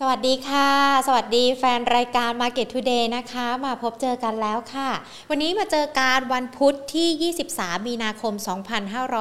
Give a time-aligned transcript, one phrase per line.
[0.00, 0.70] สวัสดีค่ะ
[1.06, 4.90] สวัสดีแฟนรายการ Market Today นะคะ มาพบเจอกันแล้วค่ะ
[5.30, 8.34] วันนี้มาเจอการวันพุธที่ 23 มีนาคม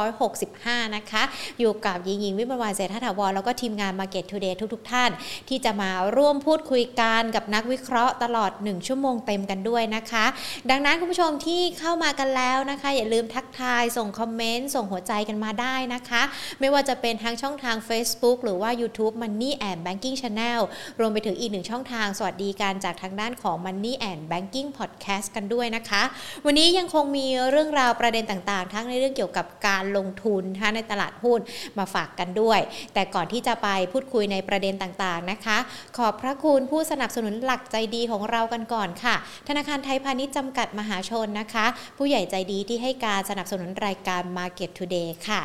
[0.03, 1.23] 2565 นะคะ
[1.59, 5.09] อยู่กับยิงยิงวิมวันเศรษฐถาวรแล้วก็ทีมงาน Market Today ทุกๆท่าน
[5.49, 10.25] ที่จะมาร่วมพูดคุยกันกับนักวิเคราะห์ตลอด 1 ชั่วโมงเต็มกันด้วยนะคะ
[10.69, 16.21] ดังนั้นคุณผู้ชมที่เข้ามากันแล้วนะคะ อย่าลืมทักทายส่งคอมเมนต์ส่งหัวใจกันมาได้นะคะ
[16.59, 20.61] ไม่ว่าจะเป็นทั้งช่องทาง Facebook หรือว่า YouTube Money and Banking Channel
[20.99, 26.03] รวมไปถึงอีกหนึ่งช่องทาง สวัสดีการจากทางด้านของ Money and Banking Podcast กันด้วยนะคะ
[26.45, 31.39] วันนี้ยังคงมีเรื่องราวประเด็นต่างๆ ทั้งในเรื่องเกี่ยวกับการลงทุนทั้งในตลาดหุ้น
[31.77, 32.59] มาฝากกันด้วย
[32.93, 35.57] แต่ก่อนที่จะไปพูดคุยในประเด็นต่างๆนะคะ
[35.97, 39.15] ขอบพระคุณผู้สนับสนุนหลักใจดีของเรากันก่อนค่ะ
[39.47, 41.65] ธนาคารไทยพาณิชย์จำกัดมหาชนนะคะ
[41.97, 45.41] ผู้ใหญ่ใจดีที่ให้การสนับสนุนรายการ Market Today ค่ะ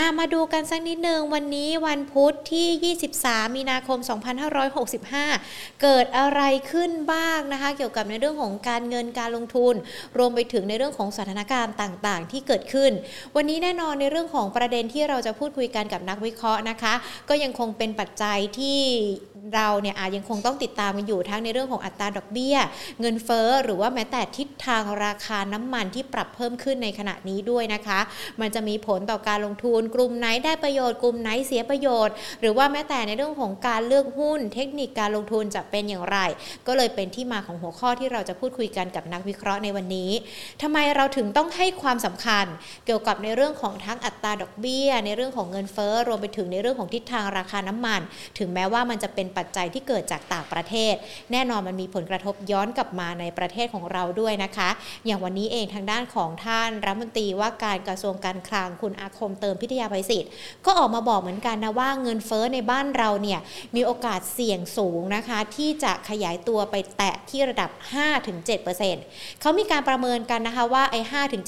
[0.00, 3.98] ามาดูกันสักนิดนึงวันนี้วันพุธที่ 23 มีนาคม
[4.64, 6.40] 2565 เกิดอะไร
[6.72, 9.74] ขึ้นบ้างนะคะ เกี่ยวกับในเรื่องของการเงินการลงทุน
[10.18, 12.92] รวมไปถึงในเรื่องของสถานการณ์ต่างๆ ที่เกิดขึ้น
[13.36, 16.94] วันนี้แน่นอนในเรื่องของประเด็นที่เราจะพูดคุยกันกับนักวิเคราะห์นะคะ
[17.28, 18.80] ก็ยังคงเป็นปัจจัยที่
[19.52, 22.56] เราเนี่ยอาจยังคงต้องติดตามกันอยู่ทั้งในเรื่องของอัตราดอกเบี้ย
[23.00, 28.00] เงินเฟ้อหรือว่าแม้แต่ทิศทางราคาน้ำมันที่ปรับเพิ่มขึ้นในขณะนี้ด้วยนะคะ
[28.40, 36.18] มันจะมีผลต่อการลงทุนกลุ่มไหนได้ประโยชน์กลุ่มไหนเสียประโยชน์ หรือว่าแม้แต่ในเรื่องของการเลือกหุ้น เทคนิคการลงทุนจะเป็นอย่างไร
[36.66, 40.10] ก็เลยเป็นที่มาของหัวข้อที่เราจะพูดคุยกันกับนักวิเคราะห์ในวันนี้
[40.62, 42.46] ทำไมเราถึงต้องให้ความสำคัญ
[42.86, 48.00] เกี่ยวกับในเรื่องของทั้งอัตราดอกเบี้ย ในเรื่องของเงินเฟ้อรวมไปถึงในเรื่องของทิศทางราคาน้ำมัน
[48.38, 50.94] ถึงแม้ว่ามันจะเป็นปัจจัยที่เกิดจากต่างประเทศ
[51.32, 54.68] แน่นอนมันมีผลกระทบย้อนกลับมาในประเทศของเราด้วยนะคะ
[55.06, 60.30] อย่างวันนี้เองทางด้านของท่านรัฐมนตรีว่าการกระทรวงการคลังคุณอาคมเติมพิทยาภัยศิษย์
[60.66, 63.40] ก็ออกมาบอกเหมือนกันนะว่าเงินเฟ้อในบ้านเราเนี่ย
[63.76, 67.70] มีโอกาสเสี่ยงสูงนะคะ ที่จะขยายตัวไปแตะที่ระดับ
[68.36, 71.00] 5-7%เขามีการประเมินกันนะคะว่าไอ้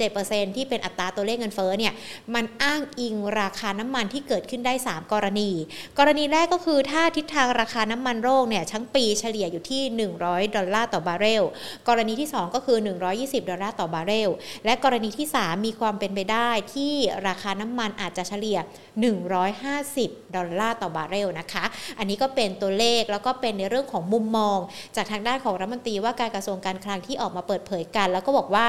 [0.04, 1.92] 5-7%ที่เป็นอัตราตัวเลขเงินเฟ้อเนี่ย
[2.34, 5.50] มันอ้างอิงราคาน้ำมันที่เกิดขึ้นได้ 3 กรณี
[5.98, 9.82] กรณีแรกก็คือถ้าทิศทางราคาน้ำมันโลกเนี่ยทั้งปีเฉลี่ยอยู่ที่
[10.18, 11.44] 100 ดอลลาร์ต่อบาร์เรล
[11.88, 12.78] กรณีที่ 2 ก็คือ
[13.14, 14.30] 120 ดอลลาร์ต่อบาร์เรล
[14.64, 16.92] และกรณีที่ 3 มีความเป็นไปได้ที่
[17.28, 18.58] ราคาน้ำมันอาจจะเฉลี่ย
[19.46, 21.64] 150 ดอลลาร์ต่อบาร์เรลนะคะ
[21.98, 24.58] อันนี้ก็เป็นตัวเลขแล้วก็เป็นในเรื่องของมุมมอง
[24.96, 28.66] จากทางด้านของรัฐมนตรีว่าการกระทรวงการคลังที่ออกมาเปิดเผยกัน แล้วก็บอกว่า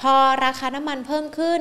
[0.00, 0.14] พอ
[0.44, 1.60] ราคาน้ำมันเพิ่มขึ้น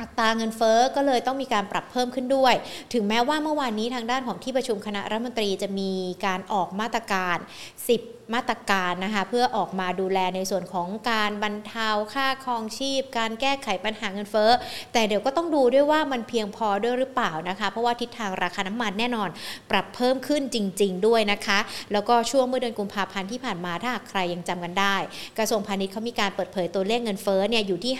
[0.00, 2.54] อัตราเงินเฟอ้อก็เลยต้องมีการปรับเพิ่มขึ้นด้วย
[2.92, 5.90] ถึงแม้ว่าเมื่อวานนี้ทางด้านของที่ประชุมคณะรัฐมนตรีจะมี
[6.26, 7.36] การออกมาตรการ
[7.78, 14.50] 10 มาตรการนะคะเพื่อออกมาดูแลในส่วนของการบรรเทาค่าครองชีพ การแก้ไขปัญหาเงินเฟ้อ
[14.92, 19.28] แต่เดี๋ยวก็ต้องดูด้วยว่ามันเพียงพอด้วยหรือเปล่านะคะ เพราะว่าทิศทางราคาน้ำมันแน่นอน
[19.70, 21.58] ปรับเพิ่มขึ้นจริง ๆ ด้วยนะคะ
[21.92, 24.96] แล้วก็ช่วงเมื่อเดือนกุมภาพันธ์ที่ผ่านมาถ้าใครยังจำกันได้
[25.38, 27.92] กระทรวงพาณิชย์เขามีการเปิดเผยตัวเลขเงินเฟ้อเนี่ยอยู่ที่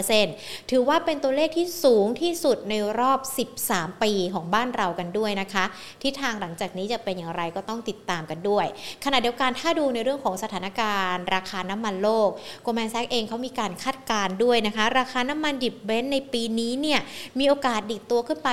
[0.00, 3.18] 5.8%ถือว่าเป็นตัวเลขที่สูงที่สุดในรอบ
[3.62, 5.64] 13 ปีของบ้านเรากันด้วยนะคะ
[6.02, 8.66] ทิศทางหลังจากนี้จะเป็นอย่างไรก็ต้องติดตามกันด้วย
[9.04, 12.28] ขณะเดียวกันถ้าดูในเรื่องของสถานการณ์ ราคาน้ำมันโลก
[12.62, 17.00] Goldman Sachs เองเขามีการคาดการณ์ด้วยนะคะ ราคาน้ำมันดิบ Brent ในปีนี้เนี่ย
[17.38, 18.48] มีโอกาสดีดตัวขึ้นไป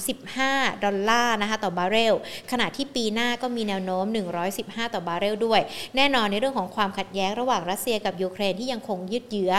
[0.00, 2.14] 135 ดอลลาร์นะคะต่อบาร์เรล
[2.50, 4.04] ขณะที่ปีหน้าก็มีแนวโน้ม
[4.50, 5.60] 115 ต่อบาร์เรลด้วย
[5.96, 9.52] แน่นอนในเรื่องของความขัดแย้งระหว่างรัสเซียกับยูเครนที่ยังคงยืดเยื้อ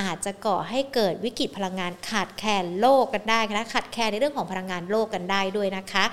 [0.00, 6.04] อาจจะก่อให้เกิดวิกฤตพลังงานขาดแคลนโลกกันได้นะขาดแคลนในเรื่องของพลังงานโลกกันได้ด้วยนะคะ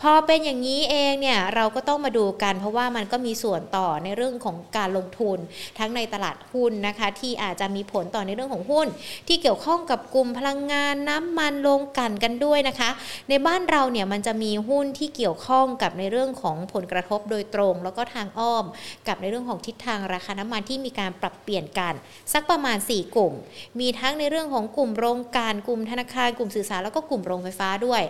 [0.00, 5.38] พอเป็นอย่างนี้เองเนี่ยเราก็ต้องมาดูกันเพราะว่ามันก็มีส่วนต่อในเรื่องของการลงทุน
[5.78, 8.86] ทั้งในตลาดหุ้นนะคะ ที่อาจจะมีผลต่อในเรื่องของหุ้น
[9.28, 12.90] ที่เกี่ยวข้องกับกลุ่มพลังงานน้ำมันลงกันกันด้วยนะคะ
[13.28, 18.64] ในบ้านเราเนี่ยมันจะมีหุ้นที่เกี่ยวข้องกับในเรื่องของผลกระทบโดยตรง แล้วก็ทางอ้อม
[19.08, 21.94] กับในเรื่องของทิศทางราคาน้ำมันที่มีการปรับเปลี่ยนกัน
[22.32, 23.32] สักประมาณ 4 กลุ่ม
[23.80, 28.02] มีทั้งในเรื่องของกลุ่มโรงการกลุ่มธนาคารกลุ่มสื่อสารแล้วก็กลุ่มโรงไฟฟ้าด้วย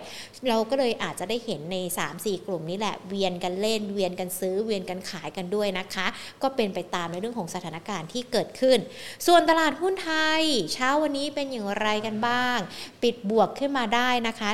[0.49, 1.76] เราก็เลยอาจจะได้เห็นใน
[2.12, 6.06] 3-4 กลุ่มนี้แหละเวียนกันเล่นเวียนกันซื้อเวียนกันขายกันด้วยนะคะ
[6.42, 8.78] ก็เป็นไปตามในเรื่องของสถานการณ์ที่เกิดขึ้น
[9.26, 10.42] ส่วนตลาดหุ้นไทย
[10.72, 12.58] เช้าวันนี้เป็นอย่างไรกันบ้าง
[13.02, 14.48] ปิดบวกขึ้นมาได้นะคะ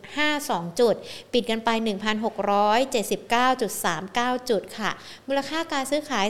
[0.00, 0.94] 1.52 จุด
[1.32, 4.90] ปิดกันไป 1,679.39 จุดค่ะ
[5.28, 6.26] มูลค่าการซื้อขาย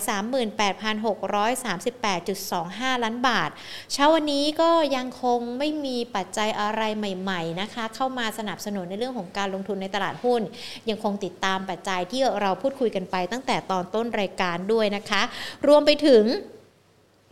[2.94, 3.50] 38,638.25 ล้านบาท
[3.92, 10.42] เช้าวันนี้ก็ยังคงไม่มีปัจจัยอะไรใหม่ๆนะคะ เข้ามาสนับสนุนในเรื่องของการลงทุนในตลาดหุ้น
[10.90, 15.23] ยังคงติดตามปัจจัยที่เราพูดคุยกันไปตั้งแต่ตอนต้นรายการด้วยนะคะ
[15.69, 16.25] รวมไปถึง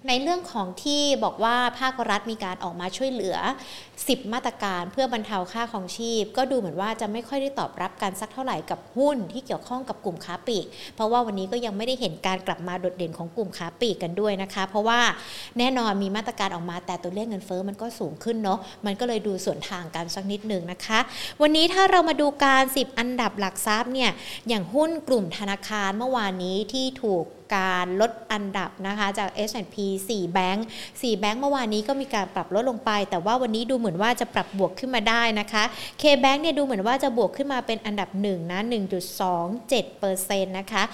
[0.09, 3.37] ในเรื่องของที่บอกว่าภาครัฐมีการออกมาช่วยเหลือ
[3.85, 15.01] 10 มาตรการเพื่อบรรเทาค่าของชีพ ก็ดูเหมือนว่าจะไม่ค่อยได้ตอบรับกันสักเท่าไหร่กับหุ้นที่เกี่ยวข้องกับกลุ่มค้าปลีก เพราะว่าวันนี้ก็ยังไม่ได้เห็นการกลับมาโดดเด่นของกลุ่มค้าปลีกกันด้วยนะคะ เพราะว่า
[15.59, 20.99] แน่นอนมีมาตรการออกมาแต่ตัวเลขเงินเฟ้อมันก็สูงขึ้นเนาะมันก็เลยดูส่วนทางกันสักนิดหนึ่งนะคะ
[21.43, 24.11] วันนี้ถ้าเรามาดูการ 10 อันดับหลักทรัพย์เนี่ย
[24.49, 27.25] อย่างหุ้นกลุ่มธนาคารเมื่อวานนี้ที่ถูก
[27.57, 29.77] การลดอันดับนะคะจาก S&P
[30.09, 35.65] 4แบงค์4แบงค์เมื่อวานนี้ก็มีการปรับลดลงไป แต่ว่าวันนี้ดูเหมือนว่าจะปรับบวกขึ้นมาได้นะคะ
[36.01, 38.61] K-Bank เนี่ยดูเหมือนว่าจะบวกขึ้นมาเป็นอันดับ1นะ
[39.39, 40.85] 1.27%นะคะ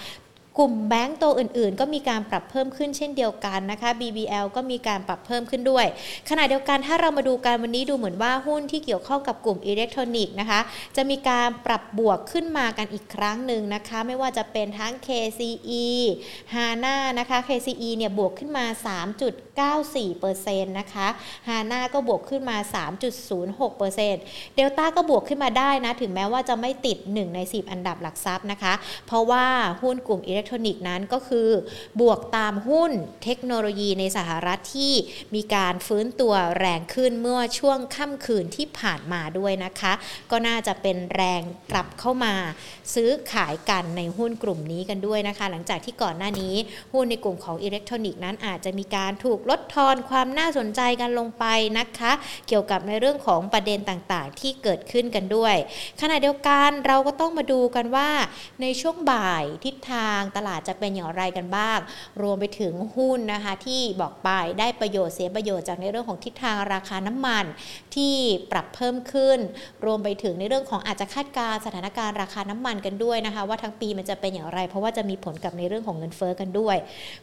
[0.60, 5.86] กลุ่มแบงก์ตัวอื่น ๆ ก็มีการปรับเพิ่มขึ้นเช่นเดียวกันนะคะ BBL ก็มีการปรับเพิ่มขึ้นด้วย
[6.30, 10.60] ขณะเดียวกันถ้าเรามาดูการวันนี้ดูเหมือนว่าหุ้นที่เกี่ยวข้องกับกลุ่มอิเล็กทรอนิกส์นะคะ
[10.96, 15.86] จะมีการปรับบวกขึ้นมากันอีกครั้งหนึ่งนะคะ ไม่ว่าจะเป็นทั้ง KCE
[16.54, 18.64] HANA นะคะ KCE เนี่ยบวกขึ้นมา
[19.66, 21.06] 3.94%นะคะ
[21.48, 22.56] HANA ก็บวกขึ้นมา
[23.36, 28.72] 3.06%เดลต้าก็บวกขึ้นมาได้นะ ถึงแม้ว่าจะไม่ติด 1 ใน 10 อันดับหลักทรัพย์นะคะ
[29.06, 29.44] เพราะว่า
[29.82, 30.49] หุ้นกลุ่มอิเล็กทรอนิกส์
[30.88, 31.48] นั้นก็คือ
[32.00, 32.92] บวกตามหุ้น
[33.24, 34.92] เทคโนโลยีในสหรัฐที่
[35.34, 39.92] มีการฟื้นตัวแรงขึ้นเมื่อช่วงค่ำคืนที่ผ่านมาด้วยนะคะ
[40.30, 42.34] ก็น่าจะเป็นแรงกลับเข้ามา
[42.94, 46.54] ซื้อขายกันในหุ้นกลุ่มนี้กันด้วยนะคะ หลังจากที่ก่อนหน้านี้
[46.92, 51.44] หุ้นในกลุ่มของอิเล็กทรอนิกส์นั้นอาจจะมีการถูกลดทอนความน่าสนใจกันลงไป
[51.78, 52.12] นะคะ
[52.48, 55.54] เกี่ยวกับในเรื่องของประเด็นต่างๆ ที่เกิดขึ้นกันด้วย
[56.00, 58.10] ขณะเดียวกันเราก็ต้องมาดูกันว่า
[58.62, 61.78] ในช่วงบ่ายทิศทางตลาดจะเป็นอย่างไรกันบ้าง
[62.22, 64.28] รวมไปถึงหุ้นนะคะที่บอกไป
[64.58, 67.44] ได้ประโยชน์เสียประโยชน์จากในเรื่องของทิศทางราคาน้ำมัน
[67.94, 68.14] ที่
[68.52, 69.38] ปรับเพิ่มขึ้น
[69.84, 76.76] รวมไปถึงในเรื่องของอาจจะคาดการสถานการณ์ราคาน้ำมันกันด้วยนะคะว่าทั้งปีมันจะเป็นอย่างไร เพราะว่าจะมีผลกับในเรื่องของเงินเฟ้อกันด้วย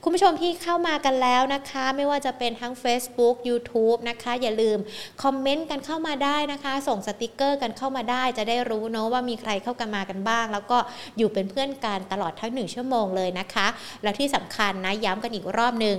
[0.04, 4.77] คุณผู้ชมที่เข้ามากันแล้วนะคะ ไม่ว่าจะเป็นทั้ง Facebook YouTube นะคะ อย่าลืม
[5.24, 10.77] คอมเมนต์กันเข้ามาได้นะคะ ส่งสติกเกอร์กันเข้ามาได้ จะได้รู้เนาะว่ามีใครเข้ากันมากันบ้าง แล้วก็
[11.18, 13.67] อยู่เป็นเพื่อนกันตลอดทั้งหนึ่งชั่วโมงเลยนะคะ
[14.03, 15.97] แล้วที่สำคัญนะย้ำกันอีกรอบหนึ่ง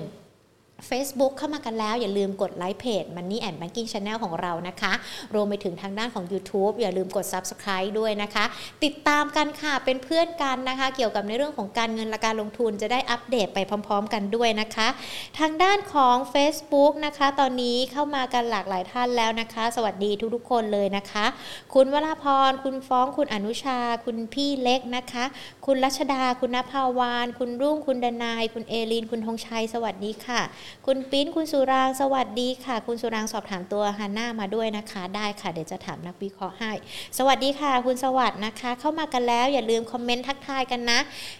[0.90, 4.92] Facebook เข้ามากันแล้ว อย่าลืมกดไลค์เพจ Money and Banking Channel ของเรานะคะ
[5.34, 8.44] รวมไปถึงทางด้านของ YouTube อย่าลืมกด Subscribe ด้วยนะคะ
[8.84, 14.88] ติดตามกันค่ะเป็นเพื่อนกันนะคะ เกี่ยวกับในเรื่องของการเงินและการลงทุนจะได้อัปเดตไปพร้อม ๆ กันด้วยนะคะ
[15.38, 21.26] ทางด้านของ Facebook นะคะ ตอนนี้เข้ามากันหลากหลายท่านแล้วนะคะ สวัสดีทุกๆคนเลยนะคะ
[21.74, 25.24] คุณวราพร คุณฟ้องคุณอนุชา คุณพี่เล็กนะคะ
[25.66, 30.42] คุณรัชดา คุณนภาวาน คุณรุ่งคุณดนาย คุณเอลินคุณธงชัยสวัสดีค่ะ
[30.86, 36.72] คุณปิ้นคุณสุรางสวัสดีค่ะ คุณสุรางสอบถามตัวฮันน่ามาด้วยนะคะ ได้ค่ะเดี๋ยวจะถามนักวิเคราะห์ให้
[37.18, 40.98] สวัสดีค่ะ คุณสวัสดิ์นะคะ เข้ามากันแล้วอย่าลืมคอมเมนต์ทักทายกันนะ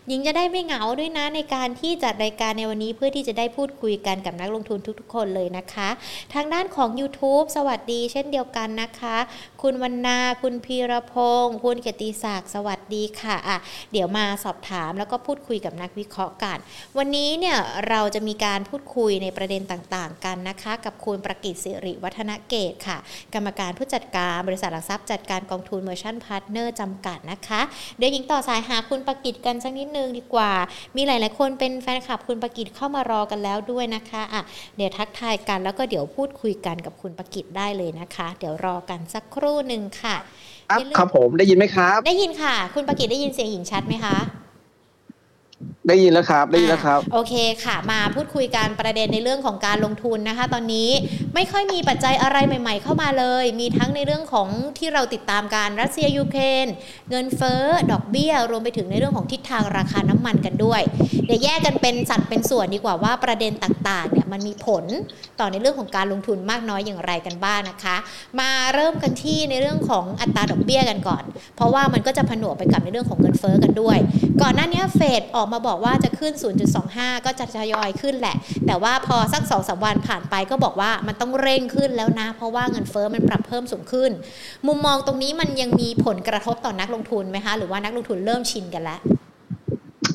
[0.08, 5.88] หญิงจะได้ไม่เหงาด้วยนะในการที่จัดรายการในวันนี้เพื่อที่จะได้พูดคุยกันกับนักลงทุนทุกๆ คนเลยนะคะ
[6.34, 9.16] ทางด้านของ YouTube สวัสดี เช่นเดียวกันนะคะ
[9.62, 11.14] คุณวรรณาคุณพีรพ
[11.44, 13.58] งศ์คุณเกียรติศักดิ์สวัสดีค่ะอะ
[13.92, 16.58] เดี๋ยวมาสอบถามแล้วก็พูดคุยกับนักวิเคราะห์กัน
[16.98, 17.56] วันนี้เนี่ย
[17.88, 22.98] เราจะมีการพูดคุยในประเด็นต่างๆ กันนะคะ กับคุณประกิตสิริวัฒนเกตค่ะ
[23.34, 27.60] กรรมการผู้จัดการบริษัทหลักทรัพย์จัดการกองทุน Merchant Partners จำกัดนะคะ
[27.98, 30.52] เดี๋ยวหญิงต่อสายหาคุณประกิตกันสักนิดนึงดีกว่า
[30.96, 34.42] มีหลายๆ คนเป็นแฟนคลับคุณประกิตเข้ามารอกันแล้วด้วยนะคะอะ
[34.76, 40.16] เดี๋ยวทักทายกันแล้วก็เดี๋ยวพูดคุยกันกับคุณประกิตได้เลยนะคะ เดี๋ยวรอกันสักครู่หนึ่งค่ะ
[40.70, 44.16] ครับอย่าลืมครับผมได้ยินไหมครับ ได้ยินค่ะ คุณประกิตได้ยินเสียงหญิงชัดไหมคะ
[45.88, 47.34] ได้ยินแล้วครับได้ยินแล้วครับอ่าโอเค
[47.64, 50.90] ค่ะ มาพูดคุยกันประเด็นในเรื่องของการลงทุนนะคะ ตอนนี้
[51.34, 54.48] ไม่ค่อยมีปัจจัยอะไรใหม่ ๆ เข้ามาเลย มีทั้งในเรื่องของ
[54.78, 56.66] ที่เราติดตามการรัสเซียยูเครน
[57.10, 57.62] เงินเฟ้อ
[57.92, 60.82] ดอกเบี้ย รวมไปถึงในเรื่องของทิศทางราคาน้ำมันกันด้วย
[61.26, 64.84] เดี๋ยวแยกกันเป็นสัดเป็นส่วนดีกว่าว่าประเด็นต่างๆเนี่ยมันมีผล
[65.40, 67.96] ต่อในเรื่องของการลงทุนมากน้อยอย่างไรกันบ้างนะคะ
[68.40, 71.22] มาเริ่มกันที่ในเรื่องของอัตราดอกเบี้ยกันก่อน
[71.56, 73.98] เพราะว่ามันก็จะผนวกไปกับในเรื่องของเงินเฟ้อกันด้วย
[74.42, 76.32] ก่อนหน้านี้เฟดออกมาบอกว่าจะขึ้น
[76.78, 78.36] 0.25 ก็จะทยอยขึ้นแหละ
[78.66, 84.10] แต่ว่าพอสัก2อสวันผ่านไปก็บอกว่ามันต้องเร่งขึ้นแล้วนะ เพราะว่าเงินเฟ้อมันปรับเพิ่มสูงขึ้น
[84.66, 89.00] มุมมองตรงนี้มันยังมีผลกระทบต่อนักลงทุนไหมคะ หรือว่านักลงทุนเริ่มชินกันแล้ว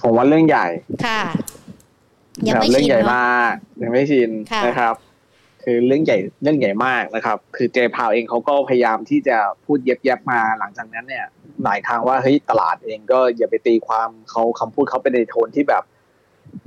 [0.03, 0.67] ผมว่าเรื่องใหญ่
[1.05, 1.21] ค่ะ
[2.47, 4.95] ยังไม่เรื่ชินใหญ่เนาะมากยังไม่ชินค่ะนะครับ
[5.63, 11.25] คือเรื่องใหญ่เรื่องใหญ่มากนะครับ คือเจพาวเองเขาก็พยายามที่จะพูดเย็บเย็บๆมาหลังจากนั้นเนี่ย
[11.63, 15.83] หลายครั้งว่าเฮ้ยตลาดเองก็อย่าไปตีความเขาคำพูดเขาเป็นในโทนที่แบบ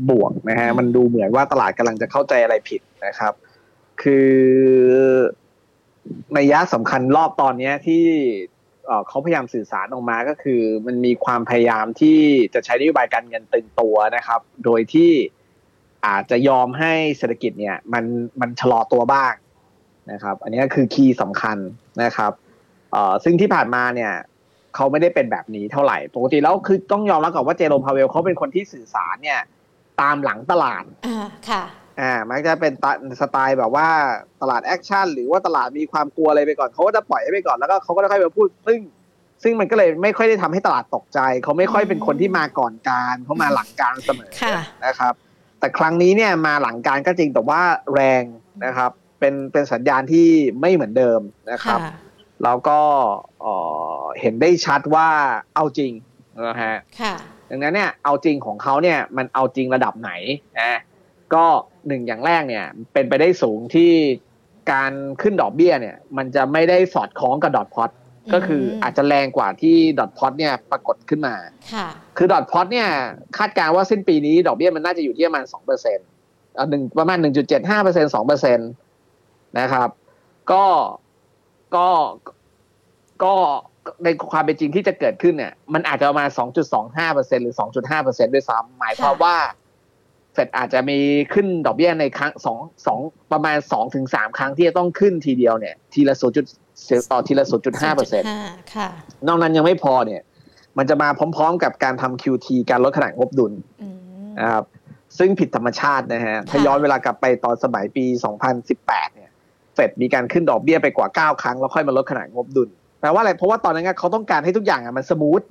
[0.09, 3.33] บวกนะฮะมันดูเหมือนว่าตลาดกำลังจะเข้าใจอะไรผิดนะครับ
[4.03, 4.33] คือ
[6.35, 8.05] ในยะสำคัญรอบตอนเนี้ยที่
[8.87, 12.19] เอ่อเขาพยายามสื่อสารออกมาก็คือ มันมีความพยายามที่
[12.55, 15.13] จะใช้นโยบายการเงินตึงตัวนะครับ โดยที่
[16.07, 18.05] อาจจะยอมให้เศรษฐกิจเนี่ยมัน
[18.41, 19.33] มันชะลอตัวบ้าง
[20.13, 21.59] นะครับ อันนี้คือ key สำคัญ
[22.03, 22.33] นะครับ
[22.93, 24.13] เอ่อซึ่งที่ผ่านมาเนี่ย
[24.75, 29.41] เขาไม่ได้เป็นแบบนี้เท่าไหร่ ปกติแล้วคือต้องยอมรับก่อนว่าเจโรมพาเวลเขาเป็นคนที่สื่อสารเนี่ย
[30.01, 31.63] ตามหลังตลาดอ่าค่ะ
[32.01, 32.73] อ่ามันจะเป็น
[33.21, 33.89] สไตล์แบบว่า
[34.43, 38.79] ตลาด action หรือว่าตลาดมีความกลัวอะไรไปก่อนเขาก็จะปล่อยให้ไปก่อนแล้วก็เขาก็ค่อยมาพูด ซึ่ง
[39.43, 45.15] ซึ่งมันก็เลยไม่ค่อยได้ทำให้ตลาดตกใจ เขาไม่ค่อยเป็นคนที่มาก่อนการเขามาหลังการเสมอค่ะนะครับ
[45.67, 47.63] แต่ครั้งนี้เนี่ยมาหลังการก็จริงแต่ว่า
[47.95, 48.23] แรง
[48.65, 50.29] นะครับ เป็นเป็นสัญญาณที่
[50.61, 51.21] ไม่เหมือนเดิม
[51.51, 51.93] นะครับค่ะ
[52.45, 52.81] แล้วก็
[53.41, 53.55] เอ่
[54.01, 55.09] อเห็นได้ชัดว่า
[55.55, 55.93] เอาจริง
[56.47, 57.15] นะฮะค่ะ
[57.51, 60.11] ดังนั้นเนี่ยเอาจริงของเขาเนี่ยมันเอาจริงระดับไหน
[60.61, 60.79] นะ
[61.35, 61.45] ก็
[61.87, 63.93] หนึ่งอย่างแรกเนี่ยเป็นไปได้สูงที่
[64.73, 64.93] การ
[65.23, 67.91] ขึ้นดอกเบี้ยเนี่ย มันจะไม่ได้สอดคล้องกับดอทพอต
[68.33, 71.35] ก็คืออาจจะแรงกว่าที่ดอทพอตเนี่ยปรากฏขึ้นมา
[71.75, 72.89] ค่ะคือดอทพอตเนี่ย
[73.39, 76.09] คาดการณ์ว่าสิ้นปีนี้ดอกเบี้ยมันน่าจะอยู่ที่ประมาณสองเปอร์เซ็นต์
[76.71, 78.65] หนึ่งประมาณหนึ่งจุดเจ็ดห้าเปอร์เซ็นสองเปอร์เซ็นต
[79.59, 79.89] นะครับ
[80.53, 80.65] ก็
[81.77, 81.89] ก็
[83.25, 83.35] ก็
[84.05, 89.37] ในความเป็นจริงที่จะเกิดขึ้นเนี่ย มันอาจจะประมาณสองจุดสองห้าเปอร์เซ็นหรือสองจุดห้าเปอร์เซ็นด้วยซ้ำหมายความว่า
[90.33, 90.99] เฟดอาจจะมี
[91.35, 92.99] ขึ้นดอกเบี้ยในครั้งสองสอง
[93.33, 96.47] ประมาณสองถึงสามครั้งที่จะต้องขึ้นทีเดียวเนี่ย ทีละศูนย์จุด
[97.13, 98.89] ต่อทีละศูนย์จุดห้าเปอร์เซ็น0.5ค่ะ
[99.27, 100.23] นอกนั้นยังไม่พอเนี่ย
[100.79, 103.53] มันจะมาพร้อมๆ กับการทำ QT การลดขนาดงบดุล
[103.83, 103.97] อืม
[104.41, 104.65] นะครับ
[105.19, 108.05] ซึ่งผิดธรรมชาตินะฮะ ถ้าย้อนเวลากลับไปตอนสมัยปี
[108.61, 109.31] 2018 เนี่ย
[109.75, 112.69] เฟดมีการขึ้นดอกเบี้ยไปกว่า 9 ครั้ง แล้วค่อยมาลดขนาดงบดุล
[113.01, 115.43] แปลว่าอะไร เพราะว่าตอนนั้นเขาต้องการให้ทุกอย่างอะมัน smooth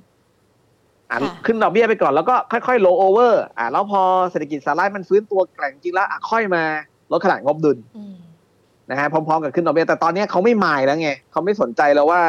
[1.10, 6.62] อะขึ้นดอกเบี้ยไปก่อนแล้วก็ค่อยๆ low over อะแล้วพอเศรษฐกิจสหรัฐมันฟื้นตัวแกร่งจริงแล้วอะค่อยมา
[7.12, 8.14] ลดขนาดงบดุลอืม
[8.90, 12.22] นะฮะพร้อมๆกับขึ้นดอกเบี้ยแต่ตอนนี้เขาไม่มายแล้วไงเขาไม่สนใจแล้วว่า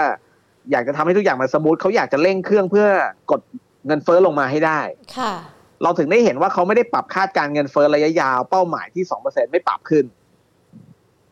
[0.72, 2.88] อยากจะทำให้ทุกอย่างมันสมูทเขาอยากจะเร่งเครื่องเพื่อ
[3.32, 3.42] กด
[3.88, 4.80] เงินเฟ้อลงมาให้ได้
[5.18, 5.34] ค่ะ
[5.84, 10.06] เราถึงได้เห็นว่าเขาไม่ได้ปรับคาดการเงินเฟ้อระยะยาวเป้าหมายที่สองเปอร์เซ็นไม่ปรับขึ้น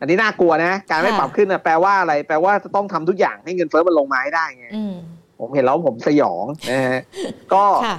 [0.00, 4.94] อันนี้น่ากลัวนะ การไม่ค่ะปรับขึ้นนะแปลว่าอะไร แปลว่าจะต้องทำทุกอย่างให้เงินเฟ้อมันลงมาให้ได้ไงอืม
[5.40, 7.00] ผมเห็นแล้วผมสยองนะฮะ
[7.54, 7.96] ก็ค่ะ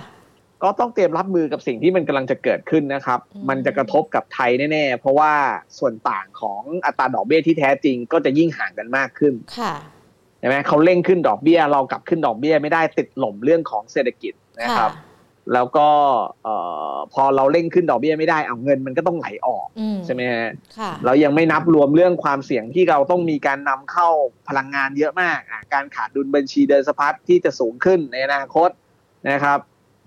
[0.63, 5.33] ก็ต้องเตรียมรับมือกับสิ่งที่มันกำลังจะเกิดขึ้นนะครับอืมมันจะกระทบกับไทยแน่ๆ เพราะว่า
[5.77, 9.73] ส่วนต่างของอัตราดอกเบี้ยที่แท้จริงก็จะยิ่งห่างกันมากขึ้น ค่ะ
[10.39, 14.91] ใช่ไหมเขาเร่งขึ้นดอกเบี้ย เรากลับขึ้นดอกเบี้ยไม่ได้ติดหล่มเรื่องของเศรษฐกิจนะครับ
[15.53, 15.89] แล้วก็
[16.43, 16.55] เอ่
[16.93, 24.07] อพอเราเร่งขึ้นดอกเบี้ยไม่ได้เอาเงินมันก็ต้องไหลออกอืมใช่ไหมฮะค่ะเรายังไม่นับรวมเรื่องความเสี่ยงที่เราต้องมีการนำเข้า
[24.47, 28.69] พลังงานเยอะมากอะการขาดดุลบัญชีเดินสะพัดที่จะสูงขึ้นในอนาคต
[29.29, 29.59] นะครับ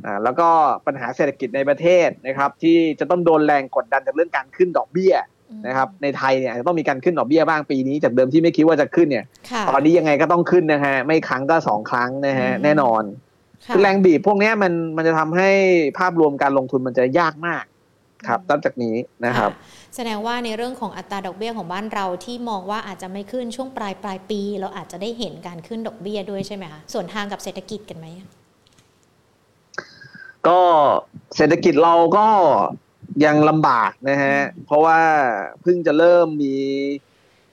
[0.07, 0.49] อ่าแล้วก็
[0.87, 5.14] ปัญหาเศรษฐกิจในประเทศนะครับที่จะต้องโดนแรงกดดันจากเรื่องการขึ้นดอกเบี้ย
[5.66, 13.02] นะครับในไทยเนี่ยอาจจะต้องมีการขึ้นดอกเบี้ยบ้างปีนี้จากเดิมที่ไม่คิดว่าจะขึ้นเนี่ยค่ะตอนนี้ยังไงก็ต้องขึ้นนะฮะไม่ครั้งก็สองครั้งนะฮะอืมแน่นอน
[13.66, 15.50] ค่ะคือแรงบีบพวกเนี้ยมันมันจะทำให้
[15.99, 17.64] ภาพรวมการลงทุนมันจะยากมาก
[18.28, 19.50] ครับนับจากนี้นะครับ
[19.97, 28.07] แสดงว่าในเรื่องของอัตราดอกเบี้ยของบ้านเราที่มองว่าอาจจะไม่ขึ้นช่วงปลายปลายปี เราอาจจะได้เห็นการขึ้นดอกเบี้ยด้วยใช่ไหมคะส่วนทางกับเศรษฐกิจกันไหม
[30.49, 30.61] ก็
[31.37, 32.26] เศรษฐกิจเราก็
[33.25, 35.00] ยังลำบากนะฮะ เพราะว่า
[35.62, 36.56] เพิ่งจะเริ่มมี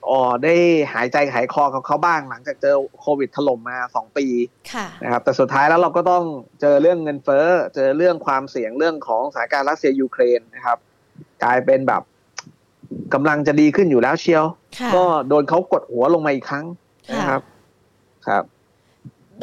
[0.10, 0.56] อ๋อได้
[0.94, 4.28] หายใจหายคอกับเขาบ้างหลังจากเจอโควิดถล่มมาสองปี
[4.74, 6.24] ค่ะนะครับแต่สุดท้ายแล้วเราก็ต้อง
[6.62, 10.78] เจอเรื่องเงินเฟ้อ เจอเรื่องความเสี่ยงเรื่องของสถานการณ์รัสเซียยูเครนนะครับ
[11.44, 12.02] กลายเป็นแบบ
[13.14, 14.46] กำลังจะดีขึ้นอยู่แล้วเชียว
[14.80, 16.66] ค่ะก็โดนเขากดหัวลงมาอีกครั้ง
[17.16, 17.42] นะครับ
[18.28, 18.44] ครับ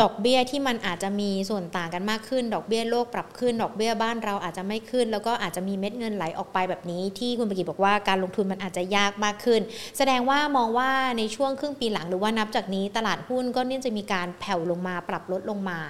[0.02, 9.60] ดอกเบี้ยที่มันอาจจะมีส่วนต่างกันมากขึ้น ดอกเบี้ยโลกปรับขึ้น ดอกเบี้ยบ้านเราอาจจะไม่ขึ้น แล้วก็อาจจะมีเม็ดเงินไหลออกไปแบบนี้ ที่คุณปกิจบอกว่าการลงทุนมันอาจจะยากมากขึ้น
[9.96, 15.80] แสดงว่ามองว่าในช่วงครึ่งปีหลังหรือว่านับจากนี้ตลาดหุ้นก็เนี่ยจะมีการแผ่วลงมาปรับลดลงมา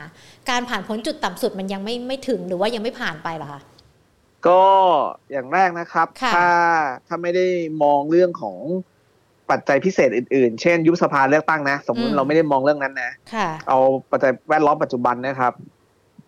[0.50, 3.61] การผ่านพ้นจุดต่ำสุดมันยังไม่ไม่ถึงหรือว่ายังไม่ผ่านไปเหรอคะ
[4.46, 4.64] ก็
[5.32, 6.49] อย่างแรกนะครับค่ะถ้า
[7.06, 7.46] ถ้าไม่ได้
[7.82, 8.58] มองเรื่องของ
[9.51, 13.79] ปัจจัยพิเศษอื่นๆ เช่น ยุบสภาเลือกตั้งนะ สมมุติเราไม่ได้มองเรื่องนั้นนะค่ะเอา
[14.11, 15.53] ปัจจัยแวดล้อมปัจจุบันนะครับ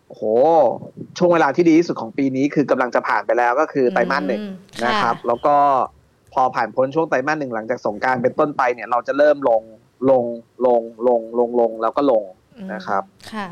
[0.08, 0.22] โอ้โห
[1.18, 4.52] ช่วงเวลาที่ดีที่สุดของปีนี้คือกำลังจะผ่านไปแล้วก็คือไตรมาสหนึ่งอืม
[4.84, 5.56] นะครับค่ะแล้วก็
[6.34, 9.62] พอผ่านพ้นช่วงไตรมาสหนึ่งหลังจากสงกรารเป็นต้นไปเนี่ยเราจะเริ่มลง
[10.10, 10.24] ลง
[10.66, 12.22] ลงลงลงลงแล้วก็ลง
[12.56, 13.46] อืมนะครับ ค่ะ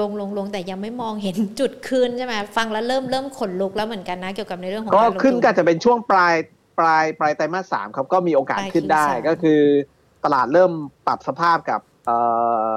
[0.00, 6.34] ลงลงลงแต่ยังไม่มองเห็นจุดขึ้นใช่ไหมฟังแล้วเริ่มเริ่มขนลุกแล้วเหมือนกันนะเกี่ยวกับในเรื่องของก็การลงขึ้นทุก็อาจจะเป็นช่วงปลาย
[6.78, 9.60] ปลายปลายไตรมาสสามครับก็มีโอกาสปลายขึ้นได้ Q3 ก็คือ
[10.24, 10.72] ตลาดเริ่ม
[11.06, 12.18] ปรับสภาพกับเอ่
[12.70, 12.74] อ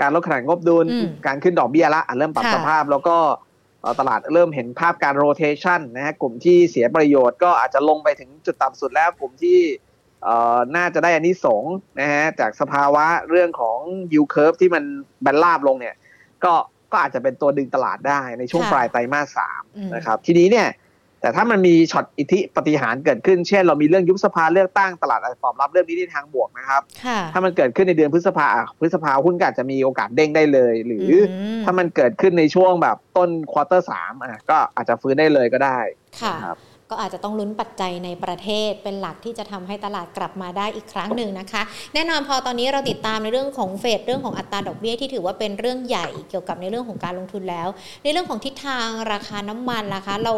[0.00, 3.16] การลดขนาดงบดุลอืมการขึ้นดอกเบี้ยละอะเริ่มปรับค่ะสภาพแล้วก็
[3.80, 9.58] เอ่อตลาดเริ่มเห็นภาพการโรเ t ชันนะฮะกลุ่มที่เสียประโยชน์ก็อาจจะลงไปถึงจุดต่ำสุดแล้วกลุ่มที่
[10.22, 13.78] เอ่อน่าจะได้อันนี้สงส์นะฮะจากสภาวะเรื่องของ
[14.12, 14.84] yield curve ที่มัน
[15.22, 15.94] แบนราบลงเนี่ย
[16.44, 16.52] ก็
[16.92, 20.68] ก็อาจจะเป็นตัวดึงตลาดได้ในช่วงค่ะปลายไตรมาสสามอืมนะครับ ทีนี้เนี่ย
[21.20, 35.78] แต่ถ้ามันมีช็อตอิทธิปาฏิหาริย์เกิดขึ้น เช่น เรามีเรื่องยุบสภาเลือกตั้งตลาดอาจจะตอบรับเรื่องนี้ในทางบวกนะครับค่ะถ้ามันเกิดขึ้นในเดือนพฤษภาอะพฤษภาหุ้นก็อาจจะมีโอกาสเด้งได้เลย หรืออมถ้ามันเกิดขึ้นในช่วงแบบต้น quarter สามอะก็อาจจะฟื้นได้เลยก็ได้
[36.22, 36.58] ค่ะครับ
[36.90, 41.62] ก็อาจจะต้องลุ้นปัจจัยในประเทศเป็นหลักที่จะทำให้ตลาดกลับมาได้อีกครั้งหนึ่งนะคะ
[41.94, 47.68] แน่นอนพอตอนนี้เราติดตามในเรื่องของเฟดเรื่องของอัตราดอกเบี้ยที่ถือว่าเป็นเรื่องใหญ่เกี่ยวกับในเรื่องของการลงทุนแล้ว
[48.02, 50.34] ในเรื่องของทิศทางราคาน้ำมันล่ะคะ เรา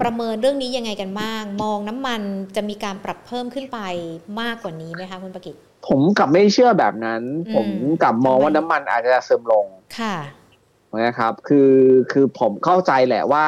[0.00, 2.20] ประเมินเรื่องนี้ยังไงกันบ้าง มองน้ำมัน
[2.56, 3.78] จะมีการปรับเพิ่มขึ้นไป
[4.40, 5.54] มากกว่านี้ไหมคะคุณประกิต
[5.88, 7.68] ผมกลับไม่เชื่อแบบนั้นอืมผม
[8.02, 9.66] กลับมองว่าทำไมน้ำมันอาจจะเสื่อมลง
[9.98, 10.16] ค่ะ
[11.04, 11.72] นะครับ คือ
[12.12, 13.46] คือผมเข้าใจแหละว่า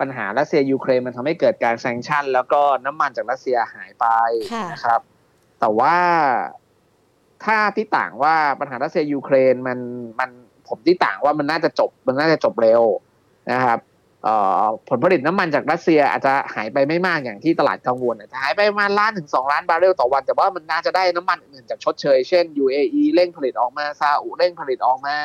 [0.00, 4.06] ปัญหารัสเซียยูเครนมันทำให้เกิดการ sanction แล้วก็น้ำมันจากรัสเซียหายไป
[4.52, 5.00] ค่ะนะครับ
[5.60, 5.96] แต่ว่า
[7.44, 9.78] ถ้าตีต่างว่าปัญหารัสเซียยูเครนมัน
[10.20, 10.30] มัน
[10.68, 12.82] ผมตีต่างว่ามันน่าจะจบมันน่าจะจบเร็ว
[13.52, 13.78] นะครับ
[14.24, 25.16] เอ่อผลผลิตน้ำมันจากรัสเซียอาจจะหายไปไม่มากอย่างที่ตลาดกังวลอาจจะหายไปประมาณล้านถึงสองล้านบาร์เรลต่อวัน แต่ว่ามันน่าจะได้น้ำมันอื่นจากชดเชย เช่น UAE เร่งผลิตออกมาซาอุเร่งผลิตออกมา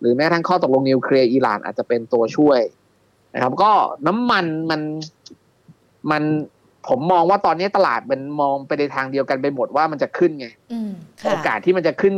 [0.00, 2.60] หรือแม้กระทั่งข้อตกลงนิวเคลียร์อิหร่านอาจจะเป็นตัวช่วย
[3.36, 3.72] นะครับ ก็
[4.06, 4.80] น้ำมันมัน
[6.10, 6.22] มัน
[6.88, 10.90] ผมมองว่าตอนนี้ตลาดมันมองไปในทางเดียวกันไปหมดว่ามันจะขึ้นไงอืม
[11.20, 12.14] ค่ะโอกาสที่มันจะขึ้น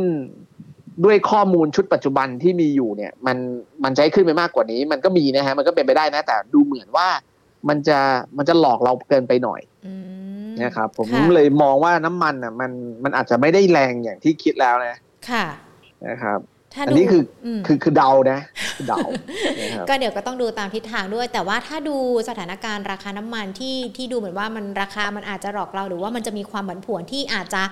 [1.05, 3.37] ด้วยข้อมูลชุดปัจจุบันที่มีอยู่เนี่ย มัน
[3.83, 7.07] มันจะให้ขึ้นไปมากกว่านี้ มันก็มีนะฮะมันก็เป็นไปได้นะ แต่ดูเหมือนว่า
[7.69, 7.99] มันจะ
[8.37, 9.93] มันจะหลอกเราเกินไปหน่อยอื
[10.49, 12.71] มนะครับ ผมค่ะเลยมองว่าน้ำมันอะ มัน
[13.03, 14.97] มันอาจจะไม่ได้แรงอย่างที่คิดแล้วนะ
[15.29, 15.45] ค่ะ
[16.07, 16.39] นะครับ
[16.79, 17.23] ถ้าอันดูนี้คือ
[17.57, 18.39] มคือคือเดานะ
[18.75, 18.97] คือเดา
[19.61, 21.97] นะครับก็เดี๋ยวก็ต้องดูตามทิศทางด้วย แต่ว่าถ้าดู
[22.29, 27.63] สถานการณ์ราคาน้ำมันที่ที่ดูเหมือนว่ามันราคามันอาจจะหลอกเราหรือว่ามันจะมีความผันผวนที่อาจจะ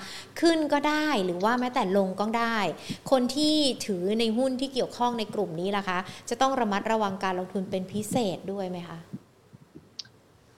[0.42, 2.58] ขึ้นก็ได้ หรือว่าแม้แต่ลงก็ได้
[3.12, 6.00] คนที่ถือในหุ้นที่เกี่ยวข้องในกลุ่มนี้ล่ะคะ
[6.30, 9.00] จะต้องระมัดระวังการลงทุนเป็นพิเศษด้วยไหมคะ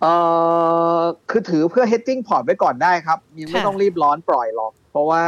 [0.02, 0.14] เอ่
[1.00, 5.24] อคือถือเพื่อ hedging port ไว้ก่อนได้ครับยังไม่ค่ะต้องรีบร้อนปล่อยหรอก เพราะว่า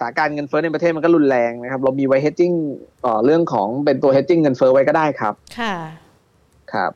[0.00, 2.54] สถานการณ์เงินเฟ้อในประเทศมันก็รุนแรงนะครับ เรามีไว้ hedging
[3.02, 5.74] เอ่อเรื่องของเป็นตัว hedging เงินเฟ้อไว้ก็ได้ครับ ค่ะ
[6.72, 6.92] ครับ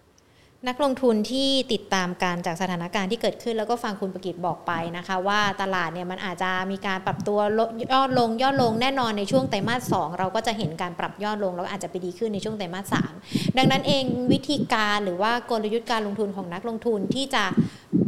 [0.69, 13.13] นักลงทุนที่ติดตามการจากสถานการณ์ที่เกิดขึ้น แล้วก็ฟังคุณประกิตบอกไปนะคะ ว่าตลาดเนี่ยมันอาจจะมีการปรับตัวลดยอลงย่อลงแน่นอนในช่วงไตรมาสสองเราก็จะเห็นการปรับย่อลง แล้วอาจจะไปดีขึ้นในช่วงไตรมาสสาม
[13.59, 17.45] ดังนั้นเองวิธีการหรือว่ากลยุทธ์การลงทุนของนักลงทุนที่จะ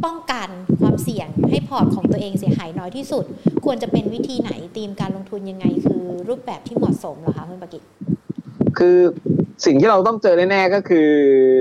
[0.03, 0.47] ป้องกัน
[0.81, 3.25] ความเสี่ยงให้พอร์ตของตัวเองเสียหายน้อยที่สุด
[3.65, 7.81] ควรจะเป็นวิธีไหนธีมการลงทุนยังไง คือรูปแบบที่เหมาะสมเหรอคะคุณประกิต
[8.77, 8.99] คือ
[9.65, 11.09] สิ่งที่เราต้องเจอแน่ๆก็คือ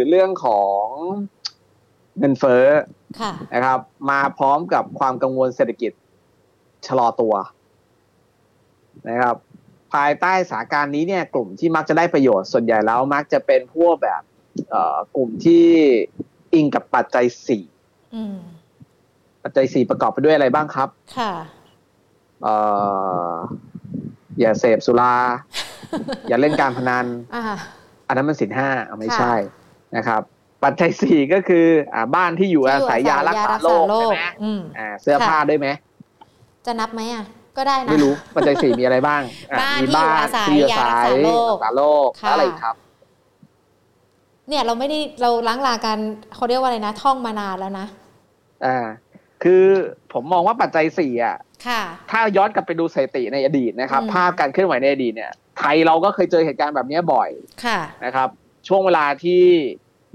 [0.08, 0.84] เรื่องของ
[2.18, 2.64] เงินเฟ้อ
[3.20, 3.80] ค่ะนะครับ
[4.10, 5.92] มาพร้อมกับความกังวลเศรษฐกิจ
[6.86, 7.34] ชะลอตัว
[9.08, 9.36] นะครับ
[9.94, 14.22] ภายใต้สถานการณ์นี้เนี่ย กลุ่มที่มักจะได้ประโยชน์ส่วนใหญ่แล้วมักจะเป็นพวกแบบ
[14.68, 15.66] เอ่อกลุ่มที่
[16.54, 17.64] อิงกับปัจจัยสี่
[18.14, 18.36] อืม
[19.42, 21.32] ปัจจัยสี่ประกอบไปด้วยอะไรบ้างครับ ค่ะ
[22.42, 22.54] เอ่
[23.30, 23.32] อ
[24.40, 25.14] อย่าเสพสุรา
[26.28, 27.06] อย่าเล่นการพนัน
[28.08, 29.34] อ่าอันนั้นมันสินห้าเอาไม่ค่ะใช่
[29.96, 30.22] นะครับ
[30.64, 35.68] ปัจจัยสี่ก็คืออ่าบ้านที่อยู่อาศัยยารักษาโรคใช่ไหมอืมอ่าเสื้อผ้าด้วยไหม
[36.66, 37.24] จะนับไหมอะ
[37.56, 42.76] ก็ได้นะไม่รู้ปัจจัยสี่มีอะไรบ้างอะบ้านมีที่อยู่อาศัยที่อยู่ยารักษาโรครักษาโรคค่ะแล้วอะไรอีกครับ
[44.48, 45.98] เนี่ยเราไม่ได้เราล้างลากัน
[46.34, 47.86] เขาเรียกว่าอะไรนะ ท่องมานานแล้วนะ
[48.64, 48.86] อ่า
[49.42, 49.64] คือ
[50.12, 57.30] ผมมองว่าปัจจัยสี่อะค่ะถ้าย้อนกลับไปดูสถิติในอดีตนะครับอืมภาพการเคลื่อนไหวในอดีตเนี่ย ไทยเราก็เคยเจอเหตุการณ์แบบนี้บ่อย
[57.64, 58.28] ค่ะนะครับ
[58.68, 59.42] ช่วงเวลาที่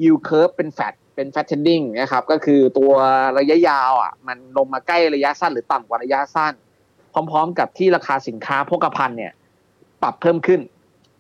[0.01, 2.91] yield curve เป็น fat เป็น fattening นะครับ ก็คือตัว
[3.37, 6.53] ระยะยาวอะมันลงมาใกล้ระยะสั้นหรือต่ำกว่าระยะสั้น
[7.13, 9.33] พร้อม ๆ กับที่ราคาสินค้าโภคภัณฑ์เนี่ย
[10.03, 10.61] ปรับเพิ่มขึ้น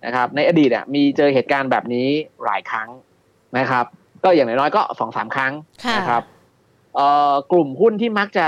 [0.05, 2.07] นะครับ ในอดีตอะมีเจอเหตุการณ์แบบนี้
[2.45, 2.89] หลายครั้ง
[3.57, 3.85] นะครับ
[4.23, 5.53] ก็อย่างน้อยๆก็สองสามครั้ง
[5.85, 6.23] ค่ะนะครับ
[6.95, 8.47] เอ่อกลุ่มหุ้นที่มักจะ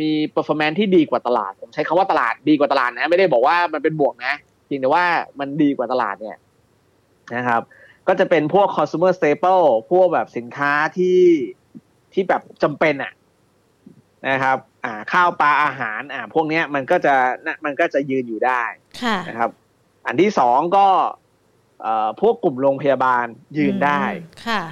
[0.00, 4.34] มี performance ที่ดีกว่าตลาด ผมใช้คำว่าตลาดดีกว่าตลาดนะ ไม่ได้บอกว่ามันเป็นบวกนะ
[4.66, 5.06] เพียงแต่ว่า
[5.40, 6.38] มันดีกว่าตลาดเนี่ย
[7.36, 7.62] นะครับ
[8.08, 11.20] ก็จะเป็นพวก consumer staple พวกแบบสินค้าที่
[12.12, 13.12] ที่แบบจำเป็นอะ
[14.28, 17.14] นะครับอ่าข้าวปลาอาหารอ่าพวกเนี้ยมันก็จะ
[17.46, 18.62] นะมันก็จะยืนอยู่ได้
[19.02, 19.50] ค่ะนะครับ
[20.06, 20.86] อันที่สองก็
[21.82, 23.24] เอ่อพวกกลุ่มโรงพยาบาล
[23.58, 24.62] ยืนได้อืมค่ะ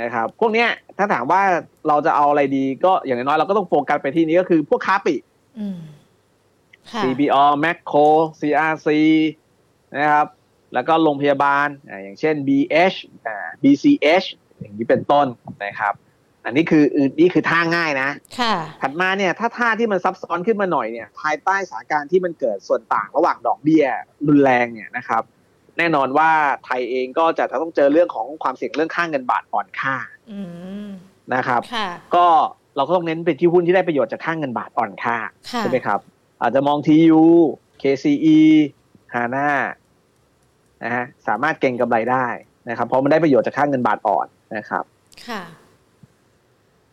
[0.00, 1.42] นะครับ พวกเนี้ยถ้าถามว่า
[1.88, 5.22] เราจะเอาอะไรดีก็อย่างน้อยๆเราก็ต้องโฟกัสไปที่นี้ก็คือพวกค้าปลีก
[5.58, 5.99] อืมค่ะ
[7.02, 8.08] CBO Macro
[8.40, 8.88] CRC
[9.98, 10.26] นะครับ
[10.74, 14.26] แล้วก็โรงพยาบาลอ่าอย่างเช่น BH อ่า BCH
[14.60, 15.26] อย่างนี้เป็นต้น
[15.64, 15.94] นะครับ
[16.44, 23.84] อันนี้คืออื่นนี่คือท่าง่ายนะ ค่ะ ถัดมาเนี่ยถ้าท่าที่มันซับซ้อนขึ้นมาหน่อยเนี่ย ภายใต้สถานการณ์ที่มันเกิดส่วนต่างระหว่างดอกเบี้ย
[24.28, 25.22] รุนแรงเนี่ยนะครับ
[25.76, 26.30] แแน่นอนว่า
[26.64, 29.96] ไทยเองก็จะต้องเจอเรื่องของความเสี่ยงเรื่องค่างเงินบาทอ่อนค่า
[30.32, 30.40] อื
[30.86, 30.88] ม
[31.34, 32.26] นะครับค่ะก็
[32.76, 35.16] เราก็ต้องเน้นไปที่หุ้นที่ได้ประโยชน์จากค่างเงินบาทอ่อนค่า
[35.50, 36.00] ค่ะใช่ไหมครับ
[36.42, 37.22] อาจจะมอง TU
[37.82, 38.38] KCE
[39.14, 39.50] HANA
[40.84, 42.26] นะฮะสามารถเก็งกำไรได้
[42.68, 44.26] นะครับ เพราะมันได้ประโยชน์จากค่างเงินบาทอ่อน
[44.56, 44.84] นะครับ
[45.28, 45.42] ค่ะ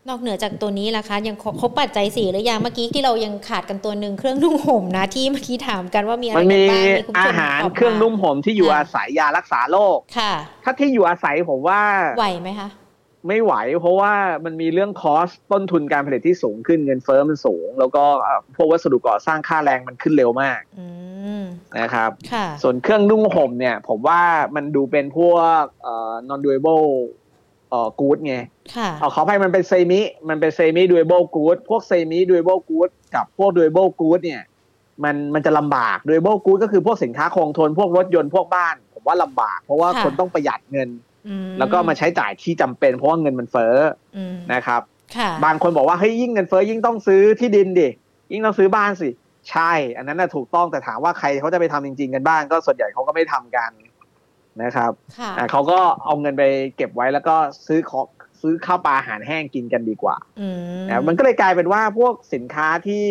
[0.07, 10.33] นอกเหนือจากตัวนี้ล่ะคะ ยังครบครบปัจจัยสี่หรือยังเมื่อกี้ที่เรายังขาดกันตัวหนึ่งเครื่องนุ่งห่มนะที่เมื่อกี้ถามกันว่ามีอะไรมันกันมีบ้างคุณผู้อาชมหารตบเครื่องนุ่มห่มที่อยู่อ่าอาศัยยารักษาโรคค่ะ
[10.63, 11.81] ถ้าที่อยู่อาศัยผมว่า
[12.17, 12.69] ไหวไหมคะ
[13.27, 14.13] ไม่ไหว เพราะว่า
[14.45, 20.87] มันมีเรื่องคอสต้นทุนการผลิตที่สูงขึ้นเงินเฟ้อมันสูง แล้วก็เอ่อพวกวัสดุก่อสร้างค่าแรงมันขึ้นเร็วมากอื
[21.41, 21.43] ม
[21.79, 24.21] นะครับค่ะส่วนเครื่องนุ่งห่มเนี่ย ผมว่า
[24.55, 26.87] มันดูเป็นพวกเอ่อ non durable
[27.69, 28.35] เอ่อ good ไง
[28.75, 34.43] ค่ะเอาขออภัยมันเป็นเซมิ มันเป็นเซมิ durable good พวกเซมิ durable good กับพวก durable good เนี่ย
[35.03, 41.06] มันมันจะลำบาก durable good ก็คือพวกสินค้าคงทนพวกรถยนต์พวกบ้าน ผมว่าลำบาก เพราะว่าค่ะคนต้องประหยัดเงินอืม
[41.59, 43.75] แล้วก็มาใช้จ่ายที่จำเป็น เพราะว่าเงินมันเฟ้อ
[44.17, 44.81] อืมนะครับ
[45.17, 47.89] ค่ะบางคนบอกว่าเฮ้ยยิ่งเงินเฟ้อยิ่งต้องซื้อที่ดินดิ
[48.31, 49.09] ยิ่งต้องซื้อบ้านสิ
[49.51, 53.71] ใช่ อันนั้นน่ะถูกต้องแต่ถามว่าใครเขาจะไปทำจริง ๆ กันบ้าง ก็ส่วนใหญ่เขาก็ไม่ทำกัน
[54.63, 56.43] นะครับค่ะอะเขาก็เอาเงินไป
[56.75, 57.35] เก็บไว้แล้วก็
[57.67, 58.07] ซื้อของ
[58.41, 60.47] ซื้อข้าวปลาอาหารแห้งกินกันดีกว่าอื
[60.81, 63.07] มนะมันก็เลยกลายเป็นว่าพวกสินค้าที่